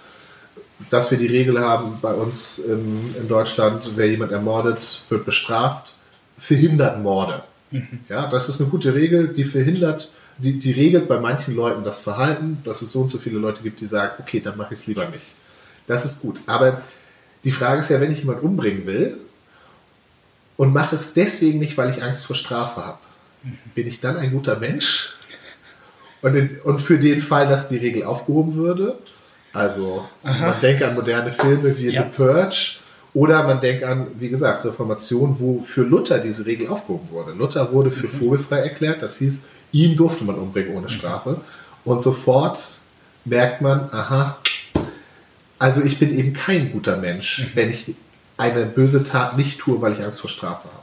dass 0.91 1.11
wir 1.11 1.19
die 1.19 1.27
Regel 1.27 1.61
haben 1.61 1.99
bei 2.01 2.13
uns 2.13 2.59
in, 2.59 3.15
in 3.21 3.29
Deutschland, 3.29 3.93
wer 3.97 4.07
jemand 4.07 4.33
ermordet, 4.33 5.03
wird 5.09 5.25
bestraft, 5.25 5.95
verhindert 6.37 7.03
Morde. 7.03 7.43
Mhm. 7.71 8.01
Ja, 8.09 8.29
das 8.29 8.49
ist 8.49 8.61
eine 8.61 8.71
gute 8.71 8.95
Regel, 8.95 9.29
die 9.29 9.45
verhindert 9.45 10.11
die, 10.39 10.59
die 10.59 10.73
regelt 10.73 11.09
bei 11.09 11.19
manchen 11.19 11.55
Leuten 11.57 11.85
das 11.85 12.01
Verhalten, 12.01 12.59
dass 12.65 12.83
es 12.83 12.93
so 12.93 13.03
und 13.03 13.09
so 13.09 13.19
viele 13.19 13.39
Leute 13.39 13.63
gibt, 13.63 13.81
die 13.81 13.87
sagen, 13.87 14.15
okay, 14.21 14.41
dann 14.41 14.57
mache 14.57 14.73
ich 14.73 14.81
es 14.81 14.87
lieber 14.87 15.05
nicht. 15.07 15.27
Das 15.87 16.05
ist 16.05 16.23
gut. 16.23 16.39
Aber 16.47 16.81
die 17.45 17.51
Frage 17.51 17.81
ist 17.81 17.91
ja, 17.91 18.01
wenn 18.01 18.13
ich 18.13 18.21
jemanden 18.21 18.47
umbringen 18.47 18.87
will 18.87 19.19
und 20.57 20.73
mache 20.73 20.95
es 20.95 21.15
deswegen 21.15 21.59
nicht, 21.59 21.77
weil 21.77 21.91
ich 21.91 22.03
Angst 22.03 22.27
vor 22.27 22.37
Strafe 22.37 22.85
habe, 22.85 22.99
bin 23.75 23.87
ich 23.87 24.01
dann 24.01 24.17
ein 24.17 24.31
guter 24.33 24.57
Mensch? 24.57 25.15
Und, 26.21 26.35
in, 26.35 26.61
und 26.63 26.81
für 26.81 26.99
den 26.99 27.21
Fall, 27.21 27.47
dass 27.49 27.69
die 27.69 27.77
Regel 27.77 28.05
aufgehoben 28.05 28.55
würde, 28.55 28.99
also 29.53 30.07
Aha. 30.25 30.47
man 30.47 30.61
denke 30.61 30.87
an 30.87 30.95
moderne 30.95 31.31
Filme 31.31 31.79
wie 31.79 31.91
ja. 31.91 32.03
The 32.03 32.09
Purge 32.17 32.79
oder 33.15 33.43
man 33.45 33.61
denkt 33.61 33.85
an, 33.85 34.07
wie 34.19 34.29
gesagt, 34.29 34.65
Reformation, 34.65 35.37
wo 35.39 35.61
für 35.61 35.83
Luther 35.83 36.19
diese 36.19 36.47
Regel 36.47 36.69
aufgehoben 36.69 37.11
wurde. 37.11 37.33
Luther 37.33 37.73
wurde 37.73 37.91
für 37.91 38.07
mhm. 38.07 38.13
vogelfrei 38.13 38.59
erklärt, 38.59 39.03
das 39.03 39.19
hieß, 39.19 39.45
Ihn 39.71 39.97
durfte 39.97 40.25
man 40.25 40.37
umbringen 40.37 40.75
ohne 40.77 40.89
Strafe. 40.89 41.41
Und 41.85 42.03
sofort 42.03 42.79
merkt 43.25 43.61
man, 43.61 43.91
aha, 43.93 44.39
also 45.59 45.83
ich 45.83 45.99
bin 45.99 46.17
eben 46.17 46.33
kein 46.33 46.73
guter 46.73 46.97
Mensch, 46.97 47.41
mhm. 47.41 47.51
wenn 47.55 47.71
ich 47.71 47.95
eine 48.37 48.67
böse 48.67 49.05
Tat 49.05 49.37
nicht 49.37 49.59
tue, 49.59 49.81
weil 49.81 49.93
ich 49.93 50.03
Angst 50.03 50.21
vor 50.21 50.31
Strafe 50.31 50.69
habe. 50.69 50.83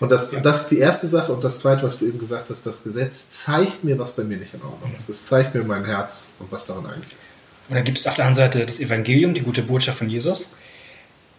Und 0.00 0.12
das, 0.12 0.32
ja. 0.32 0.40
das 0.40 0.62
ist 0.62 0.70
die 0.70 0.78
erste 0.78 1.08
Sache. 1.08 1.32
Und 1.32 1.44
das 1.44 1.60
zweite, 1.60 1.82
was 1.82 1.98
du 1.98 2.06
eben 2.06 2.18
gesagt 2.18 2.50
hast, 2.50 2.64
das 2.66 2.84
Gesetz 2.84 3.30
zeigt 3.30 3.84
mir, 3.84 3.98
was 3.98 4.12
bei 4.12 4.24
mir 4.24 4.36
nicht 4.36 4.54
in 4.54 4.62
Ordnung 4.62 4.94
ist. 4.96 5.08
Es 5.08 5.26
zeigt 5.26 5.54
mir 5.54 5.64
mein 5.64 5.84
Herz 5.84 6.36
und 6.38 6.50
was 6.52 6.66
daran 6.66 6.86
eigentlich 6.86 7.12
ist. 7.18 7.34
Und 7.68 7.74
dann 7.74 7.84
gibt 7.84 7.98
es 7.98 8.06
auf 8.06 8.14
der 8.14 8.26
anderen 8.26 8.50
Seite 8.50 8.64
das 8.64 8.80
Evangelium, 8.80 9.34
die 9.34 9.42
gute 9.42 9.62
Botschaft 9.62 9.98
von 9.98 10.08
Jesus, 10.08 10.52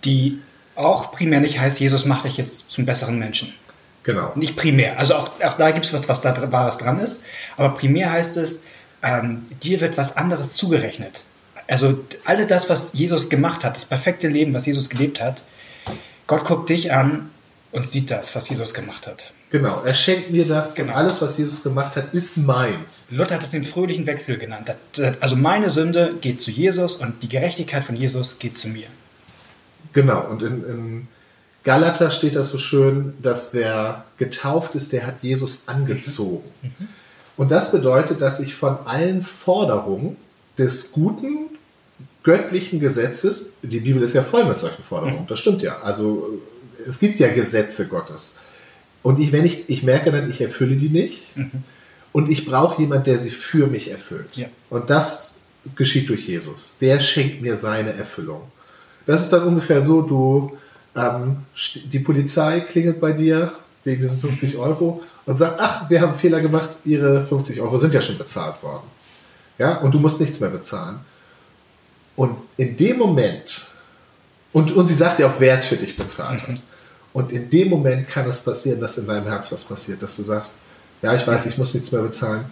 die 0.06 0.40
auch 0.76 1.12
primär 1.12 1.42
nicht 1.42 1.60
heißt, 1.60 1.80
Jesus 1.80 2.06
macht 2.06 2.26
dich 2.26 2.38
jetzt 2.38 2.72
zum 2.72 2.86
besseren 2.86 3.20
Menschen. 3.20 3.54
Genau. 4.04 4.32
Nicht 4.36 4.56
primär. 4.56 4.98
Also 4.98 5.16
auch, 5.16 5.30
auch 5.44 5.54
da 5.54 5.72
gibt 5.72 5.86
es 5.86 5.94
was, 5.94 6.08
was 6.08 6.22
da 6.22 6.52
Wahres 6.52 6.78
dran 6.78 7.00
ist. 7.00 7.26
Aber 7.58 7.70
primär 7.76 8.12
heißt 8.12 8.38
es, 8.38 8.64
ähm, 9.04 9.46
dir 9.62 9.82
wird 9.82 9.98
was 9.98 10.18
anderes 10.18 10.56
zugerechnet. 10.56 11.24
Also 11.68 12.04
alles 12.26 12.48
das, 12.48 12.70
was 12.70 12.94
Jesus 12.94 13.30
gemacht 13.30 13.64
hat, 13.64 13.76
das 13.76 13.86
perfekte 13.86 14.28
Leben, 14.28 14.54
was 14.54 14.66
Jesus 14.66 14.90
gelebt 14.90 15.22
hat, 15.22 15.44
Gott 16.28 16.46
guckt 16.46 16.70
dich 16.70 16.92
an 16.92 17.30
und 17.72 17.86
sieht 17.86 18.10
das, 18.10 18.36
was 18.36 18.50
Jesus 18.50 18.74
gemacht 18.74 19.06
hat. 19.06 19.32
Genau, 19.52 19.82
er 19.84 19.94
schenkt 19.94 20.32
mir 20.32 20.46
das 20.46 20.76
genau. 20.76 20.94
alles, 20.94 21.22
was 21.22 21.38
Jesus 21.38 21.64
gemacht 21.64 21.96
hat, 21.96 22.14
ist 22.14 22.38
meins. 22.38 23.10
Luther 23.12 23.36
hat 23.36 23.44
es 23.44 23.52
den 23.52 23.64
fröhlichen 23.64 24.08
Wechsel 24.08 24.38
genannt. 24.38 24.74
Also 25.20 25.36
meine 25.36 25.70
Sünde 25.70 26.16
geht 26.22 26.40
zu 26.40 26.52
Jesus 26.52 26.96
und 26.96 27.22
die 27.22 27.30
Gerechtigkeit 27.30 27.84
von 27.84 27.96
Jesus 27.96 28.40
geht 28.40 28.56
zu 28.56 28.70
mir. 28.70 28.88
Genau, 30.02 30.30
und 30.30 30.42
in, 30.44 30.64
in 30.66 31.08
Galater 31.64 32.10
steht 32.10 32.36
das 32.38 32.52
so 32.52 32.58
schön, 32.58 33.14
dass 33.22 33.54
wer 33.54 34.06
getauft 34.18 34.76
ist, 34.76 34.94
der 34.94 35.06
hat 35.06 35.24
Jesus 35.24 35.68
angezogen. 35.68 36.50
Mhm. 36.62 36.88
Und 37.36 37.52
das 37.52 37.74
bedeutet, 37.74 38.22
dass 38.22 38.40
ich 38.40 38.56
von 38.56 38.78
allen 38.86 39.22
Forderungen 39.22 40.16
des 40.58 40.94
guten, 40.94 41.50
göttlichen 42.24 42.80
Gesetzes, 42.80 43.56
die 43.62 43.82
Bibel 43.82 44.02
ist 44.02 44.14
ja 44.14 44.24
voll 44.24 44.46
mit 44.46 44.58
solchen 44.58 44.84
Forderungen, 44.84 45.24
mhm. 45.24 45.28
das 45.28 45.40
stimmt 45.40 45.62
ja. 45.62 45.82
Also 45.82 46.40
es 46.88 47.00
gibt 47.00 47.20
ja 47.20 47.28
Gesetze 47.28 47.88
Gottes. 47.88 48.40
Und 49.04 49.20
ich, 49.20 49.34
wenn 49.34 49.46
ich, 49.46 49.70
ich 49.70 49.84
merke 49.84 50.12
dann, 50.12 50.30
ich 50.30 50.40
erfülle 50.40 50.78
die 50.78 50.90
nicht. 50.90 51.36
Mhm. 51.36 51.52
Und 52.12 52.30
ich 52.30 52.46
brauche 52.46 52.82
jemanden, 52.82 53.04
der 53.04 53.20
sie 53.20 53.30
für 53.32 53.68
mich 53.68 53.92
erfüllt. 53.92 54.36
Ja. 54.36 54.48
Und 54.70 54.90
das 54.90 55.36
geschieht 55.76 56.10
durch 56.10 56.28
Jesus. 56.28 56.78
Der 56.80 57.00
schenkt 57.00 57.42
mir 57.42 57.58
seine 57.58 57.94
Erfüllung. 57.94 58.44
Das 59.10 59.22
ist 59.22 59.34
dann 59.34 59.42
ungefähr 59.42 59.82
so, 59.82 60.04
du 60.04 60.56
ähm, 60.96 61.38
die 61.92 61.98
Polizei 61.98 62.60
klingelt 62.60 63.02
bei 63.02 63.12
dir 63.12 63.52
wegen 63.84 64.04
diesen 64.04 64.20
50 64.20 64.58
Euro 64.58 65.02
und 65.26 65.36
sagt, 65.36 65.60
ach, 65.60 65.90
wir 65.90 66.02
haben 66.02 66.14
Fehler 66.14 66.42
gemacht, 66.42 66.78
Ihre 66.86 67.26
50 67.26 67.60
Euro 67.60 67.80
sind 67.80 67.96
ja 67.96 68.04
schon 68.04 68.20
bezahlt 68.20 68.62
worden. 68.62 68.84
Ja, 69.58 69.80
und 69.80 69.96
du 69.96 70.00
musst 70.00 70.20
nichts 70.20 70.42
mehr 70.42 70.52
bezahlen. 70.52 71.00
Und 72.16 72.38
in 72.58 72.78
dem 72.78 73.00
Moment, 73.00 73.70
und, 74.54 74.74
und 74.74 74.86
sie 74.86 74.94
sagt 74.94 75.18
ja 75.18 75.28
auch, 75.28 75.40
wer 75.40 75.56
es 75.56 75.66
für 75.66 75.78
dich 75.78 75.96
bezahlt 75.96 76.48
mhm. 76.48 76.54
hat. 76.54 76.62
Und 77.12 77.32
in 77.32 77.50
dem 77.50 77.70
Moment 77.70 78.08
kann 78.10 78.30
es 78.30 78.42
passieren, 78.42 78.80
dass 78.80 79.00
in 79.00 79.08
deinem 79.08 79.26
Herz 79.26 79.52
was 79.52 79.64
passiert, 79.64 80.04
dass 80.04 80.18
du 80.18 80.22
sagst, 80.22 80.58
ja, 81.02 81.16
ich 81.16 81.26
weiß, 81.26 81.48
ich 81.48 81.58
muss 81.58 81.74
nichts 81.74 81.92
mehr 81.92 82.04
bezahlen, 82.04 82.46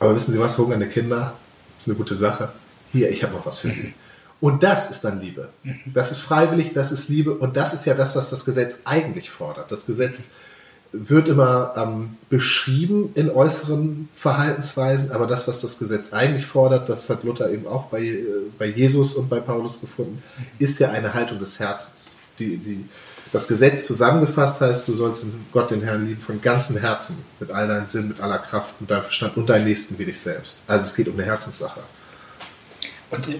aber 0.00 0.16
wissen 0.16 0.32
Sie 0.32 0.40
was, 0.40 0.58
hungernde 0.58 0.88
Kinder, 0.88 1.34
ist 1.78 1.86
eine 1.86 1.96
gute 1.96 2.16
Sache. 2.16 2.48
Hier, 2.90 3.12
ich 3.12 3.22
habe 3.22 3.32
noch 3.34 3.46
was 3.46 3.60
für 3.60 3.70
Sie. 3.70 3.94
Und 4.40 4.62
das 4.62 4.90
ist 4.90 5.04
dann 5.04 5.20
Liebe. 5.20 5.48
Mhm. 5.62 5.80
Das 5.92 6.10
ist 6.12 6.20
freiwillig, 6.20 6.72
das 6.72 6.92
ist 6.92 7.08
Liebe 7.08 7.34
und 7.34 7.56
das 7.56 7.74
ist 7.74 7.84
ja 7.84 7.94
das, 7.94 8.16
was 8.16 8.30
das 8.30 8.44
Gesetz 8.44 8.82
eigentlich 8.84 9.30
fordert. 9.30 9.70
Das 9.70 9.86
Gesetz 9.86 10.34
wird 10.92 11.28
immer 11.28 11.74
ähm, 11.76 12.16
beschrieben 12.30 13.12
in 13.14 13.30
äußeren 13.30 14.08
Verhaltensweisen, 14.12 15.12
aber 15.12 15.26
das, 15.26 15.46
was 15.46 15.60
das 15.60 15.78
Gesetz 15.78 16.12
eigentlich 16.12 16.46
fordert, 16.46 16.88
das 16.88 17.08
hat 17.10 17.22
Luther 17.22 17.50
eben 17.50 17.66
auch 17.66 17.86
bei, 17.86 18.02
äh, 18.02 18.26
bei 18.58 18.66
Jesus 18.66 19.14
und 19.14 19.28
bei 19.30 19.40
Paulus 19.40 19.80
gefunden, 19.82 20.20
mhm. 20.38 20.44
ist 20.58 20.80
ja 20.80 20.90
eine 20.90 21.14
Haltung 21.14 21.38
des 21.38 21.60
Herzens. 21.60 22.18
Die, 22.38 22.56
die, 22.56 22.84
das 23.32 23.46
Gesetz 23.46 23.86
zusammengefasst 23.86 24.60
heißt, 24.60 24.88
du 24.88 24.94
sollst 24.94 25.26
Gott, 25.52 25.70
den 25.70 25.82
Herrn, 25.82 26.06
lieben 26.06 26.20
von 26.20 26.40
ganzem 26.40 26.78
Herzen, 26.78 27.22
mit 27.38 27.52
all 27.52 27.68
deinem 27.68 27.86
Sinn, 27.86 28.08
mit 28.08 28.20
aller 28.20 28.38
Kraft, 28.38 28.80
mit 28.80 28.90
deinem 28.90 29.02
Verstand 29.02 29.36
und 29.36 29.48
deinem 29.48 29.66
Nächsten 29.66 29.98
wie 29.98 30.06
dich 30.06 30.20
selbst. 30.20 30.64
Also 30.66 30.86
es 30.86 30.96
geht 30.96 31.06
um 31.06 31.14
eine 31.14 31.24
Herzenssache. 31.24 31.80
Und 33.10 33.28
äh, 33.28 33.38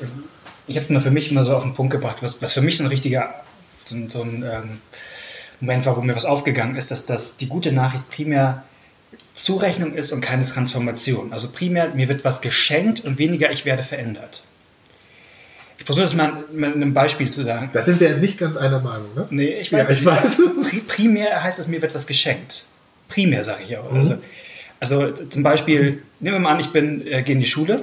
ich 0.71 0.77
habe 0.77 0.93
nur 0.93 1.03
für 1.03 1.11
mich 1.11 1.31
mal 1.33 1.45
so 1.45 1.55
auf 1.57 1.63
den 1.65 1.75
Punkt 1.75 1.93
gebracht, 1.93 2.19
was, 2.23 2.41
was 2.43 2.53
für 2.55 2.63
mich 2.63 2.77
so 2.79 2.85
ein 2.85 2.89
richtiger 2.91 3.35
so, 3.85 3.97
so 4.09 4.23
ein 4.23 4.43
ähm, 4.43 4.81
Moment 5.61 5.85
war, 5.87 5.97
wo 5.97 6.01
mir 6.01 6.17
was 6.17 6.25
aufgegangen 6.25 6.77
ist, 6.77 6.91
dass 6.91 7.07
das 7.07 7.37
die 7.37 7.49
gute 7.49 7.73
Nachricht 7.73 8.09
primär 8.09 8.65
Zurechnung 9.35 9.95
ist 9.95 10.13
und 10.13 10.21
keine 10.21 10.45
Transformation. 10.45 11.33
Also 11.33 11.51
primär, 11.51 11.89
mir 11.91 12.09
wird 12.09 12.25
was 12.25 12.41
geschenkt 12.41 13.01
und 13.05 13.19
weniger 13.19 13.51
ich 13.53 13.65
werde 13.65 13.83
verändert. 13.83 14.43
Ich 15.79 15.85
versuche 15.87 16.05
das 16.05 16.15
mal 16.15 16.45
mit 16.53 16.75
einem 16.75 16.95
Beispiel 16.95 17.31
zu 17.31 17.43
sagen. 17.45 17.71
Da 17.73 17.83
sind 17.83 18.01
wir 18.01 18.17
nicht 18.19 18.39
ganz 18.39 18.57
einer 18.57 18.81
Meinung, 18.81 19.15
ne? 19.15 19.27
Nee, 19.31 19.61
ich 19.61 19.73
weiß 19.73 19.89
Ja, 19.89 19.95
ich 19.95 20.05
weiß. 20.07 20.41
Pri- 20.63 20.83
Primär 20.87 21.43
heißt 21.43 21.59
es, 21.59 21.69
mir 21.69 21.81
wird 21.83 21.95
was 21.95 22.07
geschenkt. 22.07 22.67
Primär 23.09 23.45
sage 23.45 23.63
ich 23.67 23.77
auch. 23.79 23.91
Also, 23.93 24.19
also 24.79 25.11
t- 25.11 25.29
zum 25.31 25.43
Beispiel, 25.43 26.03
nehmen 26.21 26.37
wir 26.37 26.41
mal 26.41 26.53
an, 26.53 26.61
ich 26.61 26.71
bin, 26.71 27.07
äh, 27.07 27.23
gehe 27.23 27.35
in 27.35 27.41
die 27.41 27.47
Schule 27.47 27.77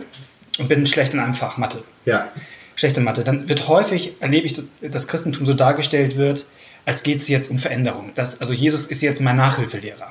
und 0.59 0.69
bin 0.69 0.85
schlecht 0.85 1.13
in 1.13 1.19
einem 1.19 1.33
Fach, 1.33 1.57
Mathe. 1.57 1.83
Ja, 2.05 2.29
Schlechte 2.77 3.01
Mathe. 3.01 3.25
Dann 3.25 3.49
wird 3.49 3.67
häufig, 3.67 4.13
erlebe 4.21 4.45
ich, 4.47 4.53
dass 4.53 4.65
das 4.81 5.07
Christentum 5.09 5.45
so 5.45 5.53
dargestellt 5.53 6.15
wird, 6.15 6.45
als 6.85 7.03
geht 7.03 7.17
es 7.17 7.27
jetzt 7.27 7.51
um 7.51 7.57
Veränderung. 7.57 8.11
Das, 8.15 8.39
also 8.39 8.53
Jesus 8.53 8.85
ist 8.85 9.01
jetzt 9.01 9.19
mein 9.21 9.35
Nachhilfelehrer. 9.35 10.09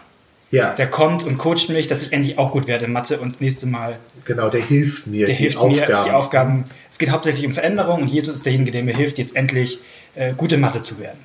ja, 0.50 0.74
Der 0.74 0.88
kommt 0.90 1.24
und 1.24 1.38
coacht 1.38 1.70
mich, 1.70 1.86
dass 1.86 2.02
ich 2.02 2.12
endlich 2.12 2.36
auch 2.38 2.52
gut 2.52 2.66
werde 2.66 2.84
in 2.84 2.92
Mathe 2.92 3.18
und 3.18 3.40
nächste 3.40 3.66
Mal 3.66 3.96
genau, 4.26 4.50
der 4.50 4.60
hilft 4.60 5.06
mir, 5.06 5.24
der 5.24 5.34
die 5.34 5.40
hilft 5.42 5.56
Aufgaben. 5.56 5.92
mir, 5.92 6.04
die 6.04 6.10
Aufgaben. 6.10 6.64
Es 6.90 6.98
geht 6.98 7.10
hauptsächlich 7.10 7.46
um 7.46 7.52
Veränderung 7.52 8.02
und 8.02 8.08
Jesus 8.08 8.34
ist 8.34 8.44
derjenige, 8.46 8.72
der 8.72 8.82
mir 8.82 8.94
hilft, 8.94 9.16
jetzt 9.18 9.36
endlich 9.36 9.78
äh, 10.16 10.34
gute 10.36 10.58
Mathe 10.58 10.82
zu 10.82 10.98
werden. 10.98 11.18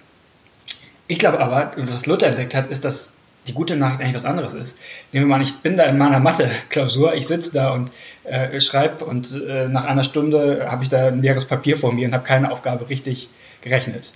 Ich 1.08 1.19
glaube 1.19 1.39
aber, 1.41 1.73
was 1.75 2.06
Luther 2.06 2.27
entdeckt 2.27 2.56
hat, 2.56 2.71
ist, 2.71 2.86
dass 2.86 3.17
die 3.47 3.54
gute 3.54 3.75
Nachricht 3.75 4.01
eigentlich 4.01 4.15
was 4.15 4.25
anderes 4.25 4.54
ist. 4.54 4.80
Nehmen 5.12 5.25
wir 5.25 5.30
mal 5.30 5.36
an, 5.38 5.41
ich 5.41 5.56
bin 5.60 5.77
da 5.77 5.86
in 5.86 5.97
meiner 5.97 6.19
Mathe-Klausur, 6.19 7.15
ich 7.15 7.27
sitze 7.27 7.54
da 7.54 7.71
und 7.71 7.91
äh, 8.23 8.60
schreibe 8.60 9.04
und 9.06 9.41
äh, 9.47 9.67
nach 9.67 9.86
einer 9.86 10.04
Stunde 10.04 10.67
habe 10.69 10.84
ich 10.84 10.89
da 10.89 11.08
ein 11.08 11.21
leeres 11.21 11.45
Papier 11.45 11.75
vor 11.75 11.91
mir 11.91 12.08
und 12.08 12.13
habe 12.13 12.23
keine 12.23 12.51
Aufgabe 12.51 12.89
richtig 12.89 13.30
gerechnet. 13.62 14.13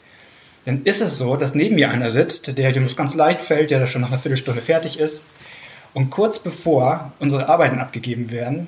Dann 0.66 0.84
ist 0.84 1.02
es 1.02 1.18
so, 1.18 1.36
dass 1.36 1.56
neben 1.56 1.76
mir 1.76 1.90
einer 1.92 2.10
sitzt, 2.12 2.58
der 2.58 2.72
dem 2.72 2.84
das 2.84 2.96
ganz 2.96 3.16
leicht 3.16 3.42
fällt, 3.42 3.72
der 3.72 3.80
da 3.80 3.88
schon 3.88 4.02
nach 4.02 4.10
einer 4.10 4.18
Viertelstunde 4.18 4.62
fertig 4.62 5.00
ist. 5.00 5.28
Und 5.94 6.10
kurz 6.10 6.40
bevor 6.40 7.14
unsere 7.20 7.48
Arbeiten 7.50 7.80
abgegeben 7.80 8.30
werden, 8.32 8.68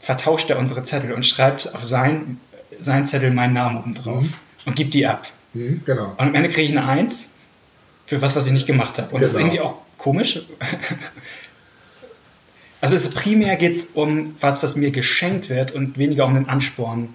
vertauscht 0.00 0.50
er 0.50 0.58
unsere 0.58 0.82
Zettel 0.82 1.12
und 1.12 1.24
schreibt 1.24 1.74
auf 1.74 1.84
sein, 1.84 2.40
sein 2.78 3.06
Zettel 3.06 3.30
meinen 3.30 3.54
Namen 3.54 3.78
oben 3.78 3.94
drauf 3.94 4.24
Mhm. 4.24 4.32
und 4.66 4.76
gibt 4.76 4.94
die 4.94 5.06
ab. 5.06 5.26
Mhm, 5.54 5.82
genau. 5.84 6.12
Und 6.16 6.20
am 6.20 6.34
Ende 6.34 6.50
kriege 6.50 6.70
ich 6.70 6.76
eine 6.76 6.86
Eins 6.86 7.34
für 8.08 8.22
was, 8.22 8.34
was 8.36 8.46
ich 8.46 8.54
nicht 8.54 8.66
gemacht 8.66 8.96
habe. 8.98 9.14
Und 9.14 9.20
das 9.20 9.32
ist 9.32 9.34
Genau. 9.36 9.46
irgendwie 9.46 9.60
auch 9.60 9.74
komisch. 9.98 10.40
Also 12.80 12.94
es 12.94 13.10
primär 13.10 13.56
geht 13.56 13.74
es 13.76 13.90
um 13.94 14.34
was, 14.40 14.62
was 14.62 14.76
mir 14.76 14.90
geschenkt 14.90 15.50
wird 15.50 15.72
und 15.72 15.98
weniger 15.98 16.24
um 16.26 16.34
den 16.34 16.48
Ansporn, 16.48 17.10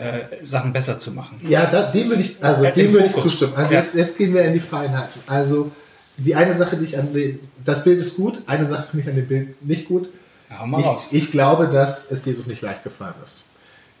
äh, 0.00 0.44
Sachen 0.44 0.72
besser 0.72 0.98
zu 0.98 1.12
machen. 1.12 1.38
Ja, 1.48 1.66
da, 1.66 1.82
dem 1.92 2.08
würde 2.08 2.22
ich, 2.22 2.42
also 2.42 2.64
Ja, 2.64 2.70
dem 2.72 2.86
im 2.86 2.92
würde 2.94 3.06
ich 3.06 3.16
zustimmen. 3.16 3.52
Also 3.54 3.74
Ja. 3.74 3.80
jetzt, 3.80 3.94
jetzt 3.94 4.18
gehen 4.18 4.34
wir 4.34 4.42
in 4.42 4.54
die 4.54 4.60
Feinheiten. 4.60 5.20
Also 5.28 5.70
die 6.16 6.34
eine 6.34 6.52
Sache, 6.54 6.76
die 6.78 6.84
ich 6.86 6.98
an 6.98 7.12
dem, 7.12 7.38
das 7.64 7.84
Bild 7.84 8.00
ist 8.00 8.16
gut, 8.16 8.42
eine 8.46 8.64
Sache 8.64 8.88
finde 8.90 9.02
ich 9.04 9.08
an 9.10 9.16
dem 9.16 9.28
Bild 9.28 9.64
nicht 9.66 9.86
gut. 9.86 10.08
Ja, 10.50 10.58
hau 10.60 10.66
mal 10.66 10.80
raus. 10.80 11.08
Ich, 11.12 11.24
ich 11.26 11.30
glaube, 11.30 11.68
dass 11.68 12.10
es 12.10 12.24
Jesus 12.24 12.48
nicht 12.48 12.62
leicht 12.62 12.82
gefallen 12.82 13.14
ist. 13.22 13.46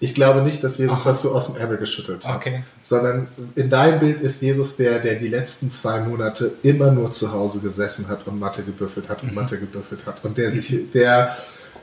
Ich 0.00 0.14
glaube 0.14 0.42
nicht, 0.42 0.62
dass 0.62 0.78
Jesus 0.78 1.00
Aha. 1.00 1.10
das 1.10 1.22
so 1.22 1.34
aus 1.34 1.52
dem 1.52 1.60
Ärmel 1.60 1.76
geschüttelt 1.76 2.26
hat. 2.26 2.36
Okay. 2.36 2.62
Sondern 2.82 3.26
in 3.56 3.68
deinem 3.68 3.98
Bild 3.98 4.20
ist 4.20 4.40
Jesus 4.40 4.76
der, 4.76 5.00
der 5.00 5.16
die 5.16 5.28
letzten 5.28 5.72
zwei 5.72 6.00
Monate 6.00 6.52
immer 6.62 6.92
nur 6.92 7.10
zu 7.10 7.32
Hause 7.32 7.60
gesessen 7.60 8.08
hat 8.08 8.26
und 8.26 8.38
Mathe 8.38 8.62
gebüffelt 8.62 9.08
hat 9.08 9.24
und 9.24 9.34
Mathe 9.34 9.58
gebüffelt 9.58 10.06
hat. 10.06 10.24
Und 10.24 10.38
der 10.38 10.52
sich, 10.52 10.90
der 10.92 11.36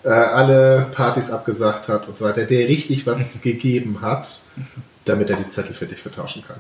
äh, 0.04 0.10
alle 0.10 0.88
Partys 0.94 1.32
abgesagt 1.32 1.90
hat 1.90 2.08
und 2.08 2.18
so 2.18 2.26
weiter, 2.26 2.46
der 2.46 2.70
richtig 2.70 3.06
was 3.06 3.42
gegeben 3.44 4.00
hat, 4.02 4.40
damit 5.04 5.30
er 5.30 5.36
die 5.36 5.48
Zettel 5.50 5.76
für 5.76 5.86
dich 5.86 6.02
vertauschen 6.02 6.42
kann. 6.48 6.60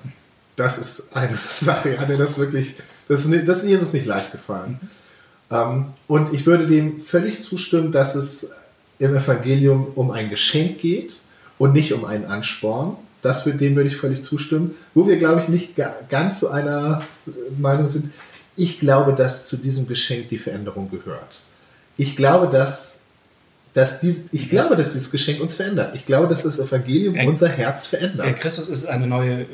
Das 0.58 0.78
ist 0.78 1.16
eine 1.16 1.32
Sache, 1.36 1.98
hat 1.98 2.10
er 2.10 2.18
das 2.18 2.38
wirklich, 2.38 2.76
das 3.08 3.26
ist, 3.26 3.48
das 3.48 3.64
ist 3.64 3.70
Jesus 3.70 3.94
nicht 3.94 4.06
leicht 4.06 4.34
gefallen. 4.34 4.78
Ähm, 5.50 5.86
und 6.08 6.34
ich 6.34 6.46
würde 6.46 6.68
dem 6.68 7.00
völlig 7.00 7.44
zustimmen, 7.44 7.94
dass 7.94 8.16
es 8.16 8.52
im 9.00 9.16
Evangelium 9.16 9.88
um 9.96 10.12
ein 10.12 10.30
Geschenk 10.30 10.80
geht 10.80 11.22
und 11.58 11.74
nicht 11.74 11.94
um 11.94 12.06
einen 12.06 12.26
Ansporn. 12.26 12.98
Das 13.22 13.46
wird, 13.46 13.60
dem 13.62 13.76
würde 13.76 13.90
ich 13.90 13.96
völlig 13.98 14.24
zustimmen. 14.24 14.76
Wo 14.94 15.08
wir, 15.08 15.18
glaube 15.18 15.42
ich, 15.42 15.48
nicht 15.48 15.76
ga- 15.76 15.96
ganz 16.10 16.40
zu 16.42 16.52
einer 16.52 17.02
äh, 17.28 17.32
Meinung 17.60 17.88
sind. 17.88 18.12
Ich 18.56 18.80
glaube, 18.80 19.14
dass 19.14 19.48
zu 19.48 19.58
diesem 19.58 19.88
Geschenk 19.88 20.30
die 20.30 20.38
Veränderung 20.38 20.90
gehört. 20.92 21.40
Ich 21.98 22.16
glaube, 22.16 22.48
dass, 22.48 23.06
dass 23.74 24.00
dies, 24.00 24.28
ich 24.32 24.50
glaube, 24.50 24.76
dass 24.76 24.90
dieses 24.94 25.12
Geschenk 25.12 25.42
uns 25.42 25.56
verändert. 25.56 25.96
Ich 25.96 26.06
glaube, 26.06 26.28
dass 26.28 26.44
das 26.44 26.60
Evangelium 26.60 27.16
Ja. 27.16 27.24
unser 27.26 27.50
Herz 27.50 27.90
Der 27.90 28.00
verändert. 28.00 28.38
Christus 28.38 28.70
ist 28.70 28.86
eine 28.86 29.08
neue 29.08 29.42
äh, 29.42 29.46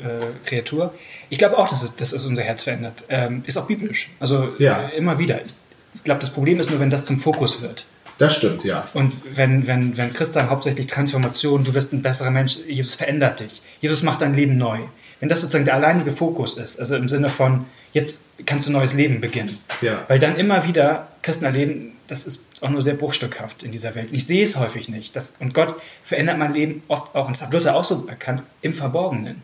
Kreatur. 0.44 0.92
Ich 1.30 1.38
glaube 1.38 1.56
auch, 1.58 1.66
dass 1.68 1.82
es, 1.82 1.96
dass 1.96 2.12
es 2.12 2.26
unser 2.26 2.42
Herz 2.42 2.64
verändert. 2.64 3.04
Ähm, 3.08 3.42
ist 3.46 3.56
auch 3.56 3.66
biblisch. 3.66 4.10
Also 4.20 4.50
Ja. 4.58 4.88
äh, 4.88 4.96
immer 4.98 5.18
wieder. 5.18 5.40
Ich, 5.44 5.52
ich 5.94 6.04
glaube, 6.04 6.20
das 6.20 6.30
Problem 6.30 6.58
ist 6.60 6.70
nur, 6.70 6.78
wenn 6.78 6.90
das 6.90 7.06
zum 7.06 7.18
Fokus 7.18 7.62
wird. 7.62 7.86
Das 8.22 8.36
stimmt, 8.36 8.62
ja. 8.62 8.86
Und 8.94 9.12
wenn, 9.36 9.66
wenn, 9.66 9.96
wenn 9.96 10.12
Christ 10.12 10.34
sagen, 10.34 10.48
hauptsächlich 10.48 10.86
Transformation, 10.86 11.64
du 11.64 11.74
wirst 11.74 11.92
ein 11.92 12.02
besserer 12.02 12.30
Mensch, 12.30 12.56
Jesus 12.68 12.94
verändert 12.94 13.40
dich. 13.40 13.62
Jesus 13.80 14.04
macht 14.04 14.22
dein 14.22 14.32
Leben 14.34 14.56
neu. 14.56 14.78
Wenn 15.18 15.28
das 15.28 15.40
sozusagen 15.40 15.64
der 15.64 15.74
alleinige 15.74 16.12
Fokus 16.12 16.56
ist, 16.56 16.78
also 16.78 16.94
im 16.94 17.08
Sinne 17.08 17.28
von, 17.28 17.64
jetzt 17.92 18.22
kannst 18.46 18.68
du 18.68 18.70
ein 18.70 18.74
neues 18.74 18.94
Leben 18.94 19.20
beginnen. 19.20 19.58
Ja. 19.80 20.04
Weil 20.06 20.20
dann 20.20 20.36
immer 20.36 20.68
wieder 20.68 21.08
Christen 21.22 21.46
erleben, 21.46 21.94
das 22.06 22.28
ist 22.28 22.46
auch 22.60 22.70
nur 22.70 22.80
sehr 22.80 22.94
bruchstückhaft 22.94 23.64
in 23.64 23.72
dieser 23.72 23.96
Welt. 23.96 24.10
Und 24.10 24.14
ich 24.14 24.24
sehe 24.24 24.44
es 24.44 24.56
häufig 24.56 24.88
nicht. 24.88 25.16
Das, 25.16 25.34
und 25.40 25.52
Gott 25.52 25.74
verändert 26.04 26.38
mein 26.38 26.54
Leben 26.54 26.84
oft 26.86 27.16
auch, 27.16 27.26
und 27.26 27.34
das 27.34 27.42
hat 27.42 27.52
Luther 27.52 27.74
auch 27.74 27.82
so 27.82 28.06
erkannt, 28.06 28.44
im 28.60 28.72
Verborgenen. 28.72 29.42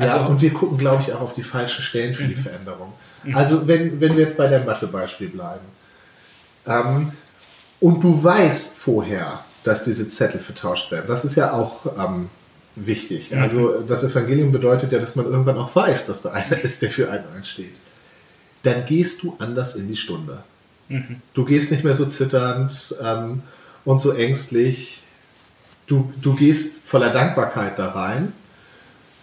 ja, 0.00 0.14
Also- 0.16 0.26
und 0.30 0.42
wir 0.42 0.52
gucken, 0.52 0.78
glaube 0.78 1.00
ich, 1.06 1.12
auch 1.12 1.20
auf 1.20 1.34
die 1.34 1.44
falschen 1.44 1.82
Stellen 1.82 2.12
für 2.12 2.24
die 2.26 2.34
Mhm. 2.34 2.42
Veränderung. 2.42 2.92
Also, 3.34 3.68
wenn, 3.68 4.00
wenn 4.00 4.16
wir 4.16 4.24
jetzt 4.24 4.36
bei 4.36 4.48
der 4.48 4.64
Mathe-Beispiel 4.64 5.28
bleiben 5.28 5.60
ähm, 6.66 7.12
und 7.82 8.04
du 8.04 8.22
weißt 8.22 8.78
vorher, 8.78 9.40
dass 9.64 9.82
diese 9.82 10.06
Zettel 10.06 10.40
vertauscht 10.40 10.92
werden, 10.92 11.06
das 11.08 11.24
ist 11.24 11.34
ja 11.34 11.52
auch 11.52 11.84
ähm, 11.98 12.30
wichtig. 12.76 13.32
Mhm. 13.32 13.38
Also, 13.38 13.80
das 13.80 14.04
Evangelium 14.04 14.52
bedeutet 14.52 14.92
ja, 14.92 15.00
dass 15.00 15.16
man 15.16 15.26
irgendwann 15.26 15.58
auch 15.58 15.74
weiß, 15.74 16.06
dass 16.06 16.22
da 16.22 16.30
einer 16.30 16.60
ist, 16.60 16.82
der 16.82 16.90
für 16.90 17.10
einen 17.10 17.24
einsteht. 17.36 17.74
Dann 18.62 18.84
gehst 18.84 19.24
du 19.24 19.36
anders 19.40 19.74
in 19.74 19.88
die 19.88 19.96
Stunde. 19.96 20.38
Mhm. 20.88 21.20
Du 21.34 21.44
gehst 21.44 21.72
nicht 21.72 21.82
mehr 21.82 21.96
so 21.96 22.06
zitternd 22.06 22.94
ähm, 23.02 23.42
und 23.84 24.00
so 24.00 24.12
ängstlich. 24.12 25.02
Du, 25.86 26.12
du 26.22 26.34
gehst 26.34 26.86
voller 26.86 27.10
Dankbarkeit 27.10 27.80
da 27.80 27.90
rein. 27.90 28.32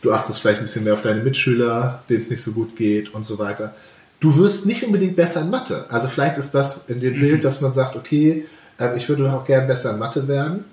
Du 0.02 0.12
achtest 0.12 0.42
vielleicht 0.42 0.60
ein 0.60 0.66
bisschen 0.66 0.84
mehr 0.84 0.94
auf 0.94 1.02
deine 1.02 1.24
Mitschüler, 1.24 2.04
denen 2.10 2.20
es 2.20 2.30
nicht 2.30 2.44
so 2.44 2.52
gut 2.52 2.76
geht 2.76 3.14
und 3.14 3.26
so 3.26 3.40
weiter. 3.40 3.74
Du 4.20 4.38
wirst 4.38 4.66
nicht 4.66 4.84
unbedingt 4.84 5.16
besser 5.16 5.42
in 5.42 5.50
Mathe. 5.50 5.86
Also 5.90 6.08
vielleicht 6.08 6.38
ist 6.38 6.54
das 6.54 6.90
in 6.90 7.00
dem 7.00 7.16
Mhm. 7.16 7.20
Bild, 7.20 7.44
dass 7.46 7.62
man 7.62 7.74
sagt, 7.74 7.96
okay, 7.96 8.46
ähm, 8.80 8.98
ich 8.98 9.08
würde 9.08 9.32
auch 9.32 9.46
gern 9.46 9.68
besser 9.68 9.92
in 9.92 10.00
Mathe 10.00 10.28
werden. 10.28 10.66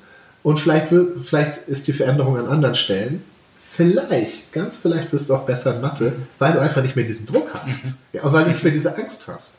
Und 0.43 0.59
vielleicht, 0.59 0.91
wird, 0.93 1.23
vielleicht 1.25 1.69
ist 1.69 1.87
die 1.89 1.93
Veränderung 1.93 2.37
an 2.39 2.47
anderen 2.47 2.75
Stellen. 2.75 3.23
Vielleicht, 3.61 4.53
ganz 4.53 4.79
vielleicht 4.79 5.13
wirst 5.13 5.29
du 5.29 5.35
auch 5.35 5.45
besser 5.45 5.75
in 5.75 5.81
Mathe, 5.81 6.13
weil 6.39 6.53
du 6.53 6.61
einfach 6.61 6.83
nicht 6.83 6.97
mehr 6.97 7.05
diesen 7.05 7.27
Druck 7.27 7.49
hast. 7.53 7.99
Ja, 8.13 8.23
und 8.23 8.33
weil 8.33 8.45
du 8.45 8.51
nicht 8.51 8.63
mehr 8.65 8.73
diese 8.73 8.97
Angst 8.97 9.29
hast. 9.29 9.57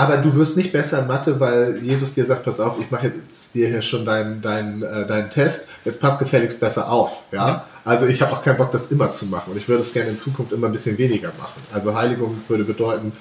Aber 0.00 0.16
du 0.16 0.34
wirst 0.34 0.56
nicht 0.56 0.72
besser 0.72 1.00
in 1.02 1.08
Mathe, 1.08 1.40
weil 1.40 1.76
Jesus 1.82 2.14
dir 2.14 2.24
sagt, 2.24 2.44
pass 2.44 2.58
auf, 2.58 2.80
ich 2.80 2.90
mache 2.90 3.12
jetzt 3.28 3.54
dir 3.54 3.68
hier 3.68 3.82
schon 3.82 4.06
deinen 4.06 4.40
dein, 4.40 4.82
äh, 4.82 5.06
deinen 5.06 5.28
Test, 5.28 5.68
jetzt 5.84 6.00
passt 6.00 6.18
gefälligst 6.18 6.58
besser 6.58 6.90
auf. 6.90 7.24
Ja? 7.32 7.48
Ja. 7.48 7.66
Also 7.84 8.06
ich 8.06 8.22
habe 8.22 8.32
auch 8.32 8.42
keinen 8.42 8.56
Bock, 8.56 8.72
das 8.72 8.90
immer 8.90 9.10
zu 9.10 9.26
machen 9.26 9.50
und 9.50 9.58
ich 9.58 9.68
würde 9.68 9.82
es 9.82 9.92
gerne 9.92 10.08
in 10.08 10.16
Zukunft 10.16 10.52
immer 10.52 10.68
ein 10.68 10.72
bisschen 10.72 10.96
weniger 10.96 11.28
machen. 11.38 11.62
Also 11.70 11.94
Heiligung 11.94 12.34
würde 12.48 12.64
bedeuten, 12.64 13.12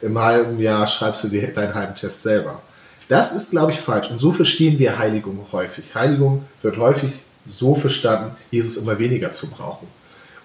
im 0.00 0.18
halben 0.18 0.58
Jahr 0.58 0.86
schreibst 0.86 1.22
du 1.24 1.28
dir 1.28 1.52
deinen 1.52 1.74
halben 1.74 1.96
Test 1.96 2.22
selber. 2.22 2.62
Das 3.08 3.32
ist, 3.32 3.50
glaube 3.50 3.72
ich, 3.72 3.78
falsch. 3.78 4.10
Und 4.10 4.18
so 4.18 4.32
verstehen 4.32 4.78
wir 4.78 4.98
Heiligung 4.98 5.38
häufig. 5.52 5.94
Heiligung 5.94 6.46
wird 6.62 6.78
häufig 6.78 7.12
so 7.46 7.74
verstanden, 7.74 8.34
Jesus 8.50 8.78
immer 8.78 8.98
weniger 8.98 9.32
zu 9.32 9.50
brauchen. 9.50 9.86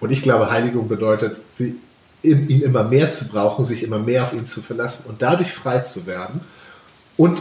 Und 0.00 0.10
ich 0.10 0.22
glaube, 0.22 0.50
Heiligung 0.50 0.86
bedeutet, 0.86 1.40
sie, 1.50 1.78
ihn 2.22 2.62
immer 2.62 2.84
mehr 2.84 3.08
zu 3.10 3.28
brauchen, 3.28 3.64
sich 3.64 3.82
immer 3.82 3.98
mehr 3.98 4.22
auf 4.24 4.32
ihn 4.32 4.46
zu 4.46 4.60
verlassen 4.60 5.08
und 5.08 5.22
dadurch 5.22 5.52
frei 5.52 5.78
zu 5.80 6.06
werden. 6.06 6.40
Und 7.16 7.40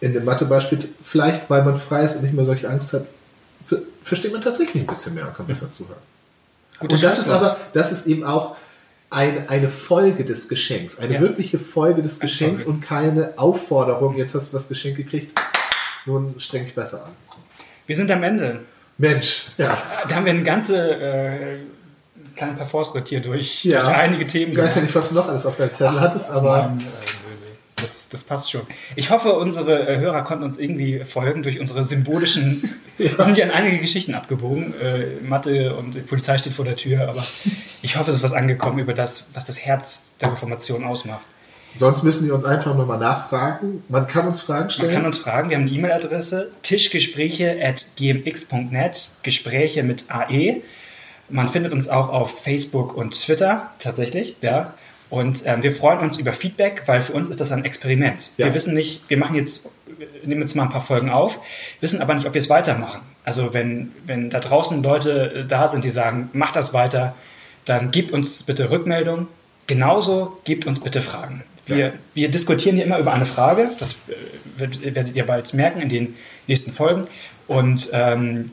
in 0.00 0.12
dem 0.12 0.24
Mathebeispiel, 0.24 0.78
vielleicht 1.02 1.48
weil 1.50 1.64
man 1.64 1.78
frei 1.78 2.04
ist 2.04 2.16
und 2.16 2.22
nicht 2.22 2.34
mehr 2.34 2.44
solche 2.44 2.68
Angst 2.68 2.92
hat, 2.92 3.06
ver- 3.64 3.82
versteht 4.02 4.32
man 4.32 4.42
tatsächlich 4.42 4.82
ein 4.82 4.86
bisschen 4.86 5.14
mehr 5.14 5.26
und 5.26 5.34
kann 5.36 5.46
besser 5.46 5.70
zuhören. 5.70 6.00
Gutes 6.78 7.02
Und 7.02 7.08
das 7.08 7.18
ist 7.18 7.30
aber, 7.30 7.56
das 7.72 7.92
ist 7.92 8.06
eben 8.06 8.24
auch 8.24 8.56
ein, 9.10 9.48
eine 9.48 9.68
Folge 9.68 10.24
des 10.24 10.48
Geschenks, 10.48 10.98
eine 10.98 11.14
Ja. 11.14 11.20
wirkliche 11.20 11.58
Folge 11.58 12.02
des 12.02 12.20
Geschenks 12.20 12.64
Folge. 12.64 12.78
und 12.80 12.84
keine 12.86 13.32
Aufforderung, 13.36 14.16
jetzt 14.16 14.34
hast 14.34 14.52
du 14.52 14.56
das 14.56 14.68
Geschenk 14.68 14.96
gekriegt, 14.96 15.38
nun 16.04 16.34
streng 16.38 16.64
dich 16.64 16.74
besser 16.74 17.04
an. 17.06 17.12
Wir 17.86 17.96
sind 17.96 18.10
am 18.10 18.22
Ende. 18.22 18.60
Mensch, 18.98 19.46
ja. 19.58 19.76
Da 20.08 20.16
haben 20.16 20.24
wir 20.26 20.32
eine 20.32 20.42
ganze 20.42 20.76
äh, 20.94 21.56
kleinen 22.34 22.56
Parforce-Ritt 22.56 23.08
hier 23.08 23.20
durch, 23.20 23.64
Ja. 23.64 23.80
durch 23.84 23.94
einige 23.94 24.26
Themen 24.26 24.52
Ich 24.52 24.58
weiß 24.58 24.76
ja 24.76 24.82
nicht, 24.82 24.94
was 24.94 25.10
du 25.10 25.14
noch 25.16 25.28
alles 25.28 25.44
auf 25.46 25.56
deinem 25.56 25.72
Zettel 25.72 26.00
hattest, 26.00 26.30
aber 26.30 26.58
Mann, 26.58 26.82
das, 27.76 28.08
das 28.08 28.24
passt 28.24 28.50
schon. 28.50 28.62
Ich 28.96 29.10
hoffe, 29.10 29.34
unsere 29.34 29.86
äh, 29.86 29.98
Hörer 29.98 30.24
konnten 30.24 30.44
uns 30.44 30.56
irgendwie 30.58 31.04
folgen 31.04 31.42
durch 31.42 31.60
unsere 31.60 31.84
symbolischen. 31.84 32.62
Ja. 32.98 33.10
Wir 33.18 33.24
sind 33.26 33.36
ja 33.36 33.44
in 33.44 33.50
einige 33.50 33.76
Geschichten 33.76 34.14
abgebogen. 34.14 34.72
Äh, 34.80 35.22
Mathe 35.22 35.76
und 35.76 35.94
die 35.94 36.00
Polizei 36.00 36.38
steht 36.38 36.54
vor 36.54 36.64
der 36.64 36.76
Tür, 36.76 37.10
aber 37.10 37.22
ich 37.82 37.98
hoffe, 37.98 38.10
es 38.10 38.16
ist 38.16 38.22
was 38.22 38.32
angekommen 38.32 38.78
über 38.78 38.94
das, 38.94 39.32
was 39.34 39.44
das 39.44 39.66
Herz 39.66 40.14
der 40.22 40.32
Reformation 40.32 40.82
ausmacht. 40.82 41.20
Sonst 41.74 42.04
müssen 42.04 42.24
die 42.24 42.30
uns 42.30 42.46
einfach 42.46 42.74
nochmal 42.74 42.98
nachfragen. 42.98 43.84
Man 43.90 44.06
kann 44.06 44.26
uns 44.26 44.40
Fragen 44.40 44.70
stellen. 44.70 44.92
Man 44.92 44.96
kann 44.96 45.04
uns 45.04 45.18
fragen. 45.18 45.50
Wir 45.50 45.58
haben 45.58 45.64
eine 45.66 45.72
E-Mail-Adresse 45.72 46.50
tischgespräche.gmx.net, 46.62 49.08
Gespräche 49.22 49.82
mit 49.82 50.10
AE. 50.10 50.62
Man 51.28 51.48
findet 51.48 51.72
uns 51.72 51.88
auch 51.88 52.08
auf 52.08 52.42
Facebook 52.42 52.96
und 52.96 53.12
Twitter 53.12 53.70
tatsächlich, 53.78 54.36
ja. 54.42 54.74
Und 55.08 55.46
ähm, 55.46 55.62
wir 55.62 55.70
freuen 55.70 56.00
uns 56.00 56.18
über 56.18 56.32
Feedback, 56.32 56.82
weil 56.86 57.00
für 57.00 57.12
uns 57.12 57.30
ist 57.30 57.40
das 57.40 57.52
ein 57.52 57.64
Experiment. 57.64 58.32
Ja. 58.38 58.46
Wir 58.46 58.54
wissen 58.54 58.74
nicht, 58.74 59.08
wir 59.08 59.16
machen 59.16 59.36
jetzt, 59.36 59.68
nehmen 60.24 60.40
jetzt 60.40 60.56
mal 60.56 60.64
ein 60.64 60.70
paar 60.70 60.80
Folgen 60.80 61.10
auf, 61.10 61.40
wissen 61.80 62.02
aber 62.02 62.14
nicht, 62.14 62.26
ob 62.26 62.34
wir 62.34 62.40
es 62.40 62.50
weitermachen. 62.50 63.02
Also 63.24 63.54
wenn, 63.54 63.92
wenn 64.04 64.30
da 64.30 64.40
draußen 64.40 64.82
Leute 64.82 65.32
äh, 65.32 65.44
da 65.46 65.68
sind, 65.68 65.84
die 65.84 65.90
sagen, 65.90 66.30
mach 66.32 66.50
das 66.50 66.74
weiter, 66.74 67.14
dann 67.64 67.92
gebt 67.92 68.12
uns 68.12 68.42
bitte 68.42 68.70
Rückmeldung. 68.70 69.28
Genauso 69.68 70.38
gebt 70.44 70.66
uns 70.66 70.80
bitte 70.80 71.00
Fragen. 71.00 71.44
Wir, 71.66 71.76
ja. 71.76 71.92
wir 72.14 72.30
diskutieren 72.30 72.76
hier 72.76 72.84
immer 72.84 72.98
über 72.98 73.12
eine 73.12 73.26
Frage, 73.26 73.68
das 73.78 73.98
äh, 74.08 74.64
werdet 74.64 75.14
ihr 75.14 75.26
bald 75.26 75.52
merken 75.54 75.80
in 75.80 75.88
den 75.88 76.16
nächsten 76.46 76.72
Folgen. 76.72 77.06
Und 77.46 77.90
ähm, 77.92 78.50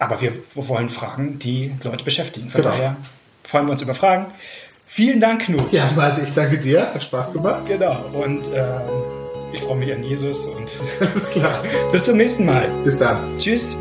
aber 0.00 0.20
wir 0.20 0.32
wollen 0.54 0.88
Fragen, 0.88 1.38
die 1.38 1.72
Leute 1.84 2.04
beschäftigen. 2.04 2.48
Von 2.48 2.62
genau. 2.62 2.74
daher 2.74 2.96
freuen 3.44 3.66
wir 3.66 3.72
uns 3.72 3.82
über 3.82 3.94
Fragen. 3.94 4.26
Vielen 4.86 5.20
Dank, 5.20 5.42
Knut. 5.42 5.72
Ja, 5.72 5.88
Malte, 5.94 6.22
ich 6.22 6.32
danke 6.32 6.58
dir. 6.58 6.92
Hat 6.92 7.04
Spaß 7.04 7.34
gemacht. 7.34 7.66
Genau. 7.66 7.96
Und 8.12 8.50
ähm, 8.52 8.80
ich 9.52 9.60
freue 9.60 9.76
mich 9.76 9.92
an 9.92 10.02
Jesus 10.02 10.46
und 10.46 10.72
alles 11.00 11.30
klar. 11.30 11.62
Bis 11.92 12.06
zum 12.06 12.16
nächsten 12.16 12.46
Mal. 12.46 12.68
Bis 12.82 12.98
dann. 12.98 13.38
Tschüss. 13.38 13.78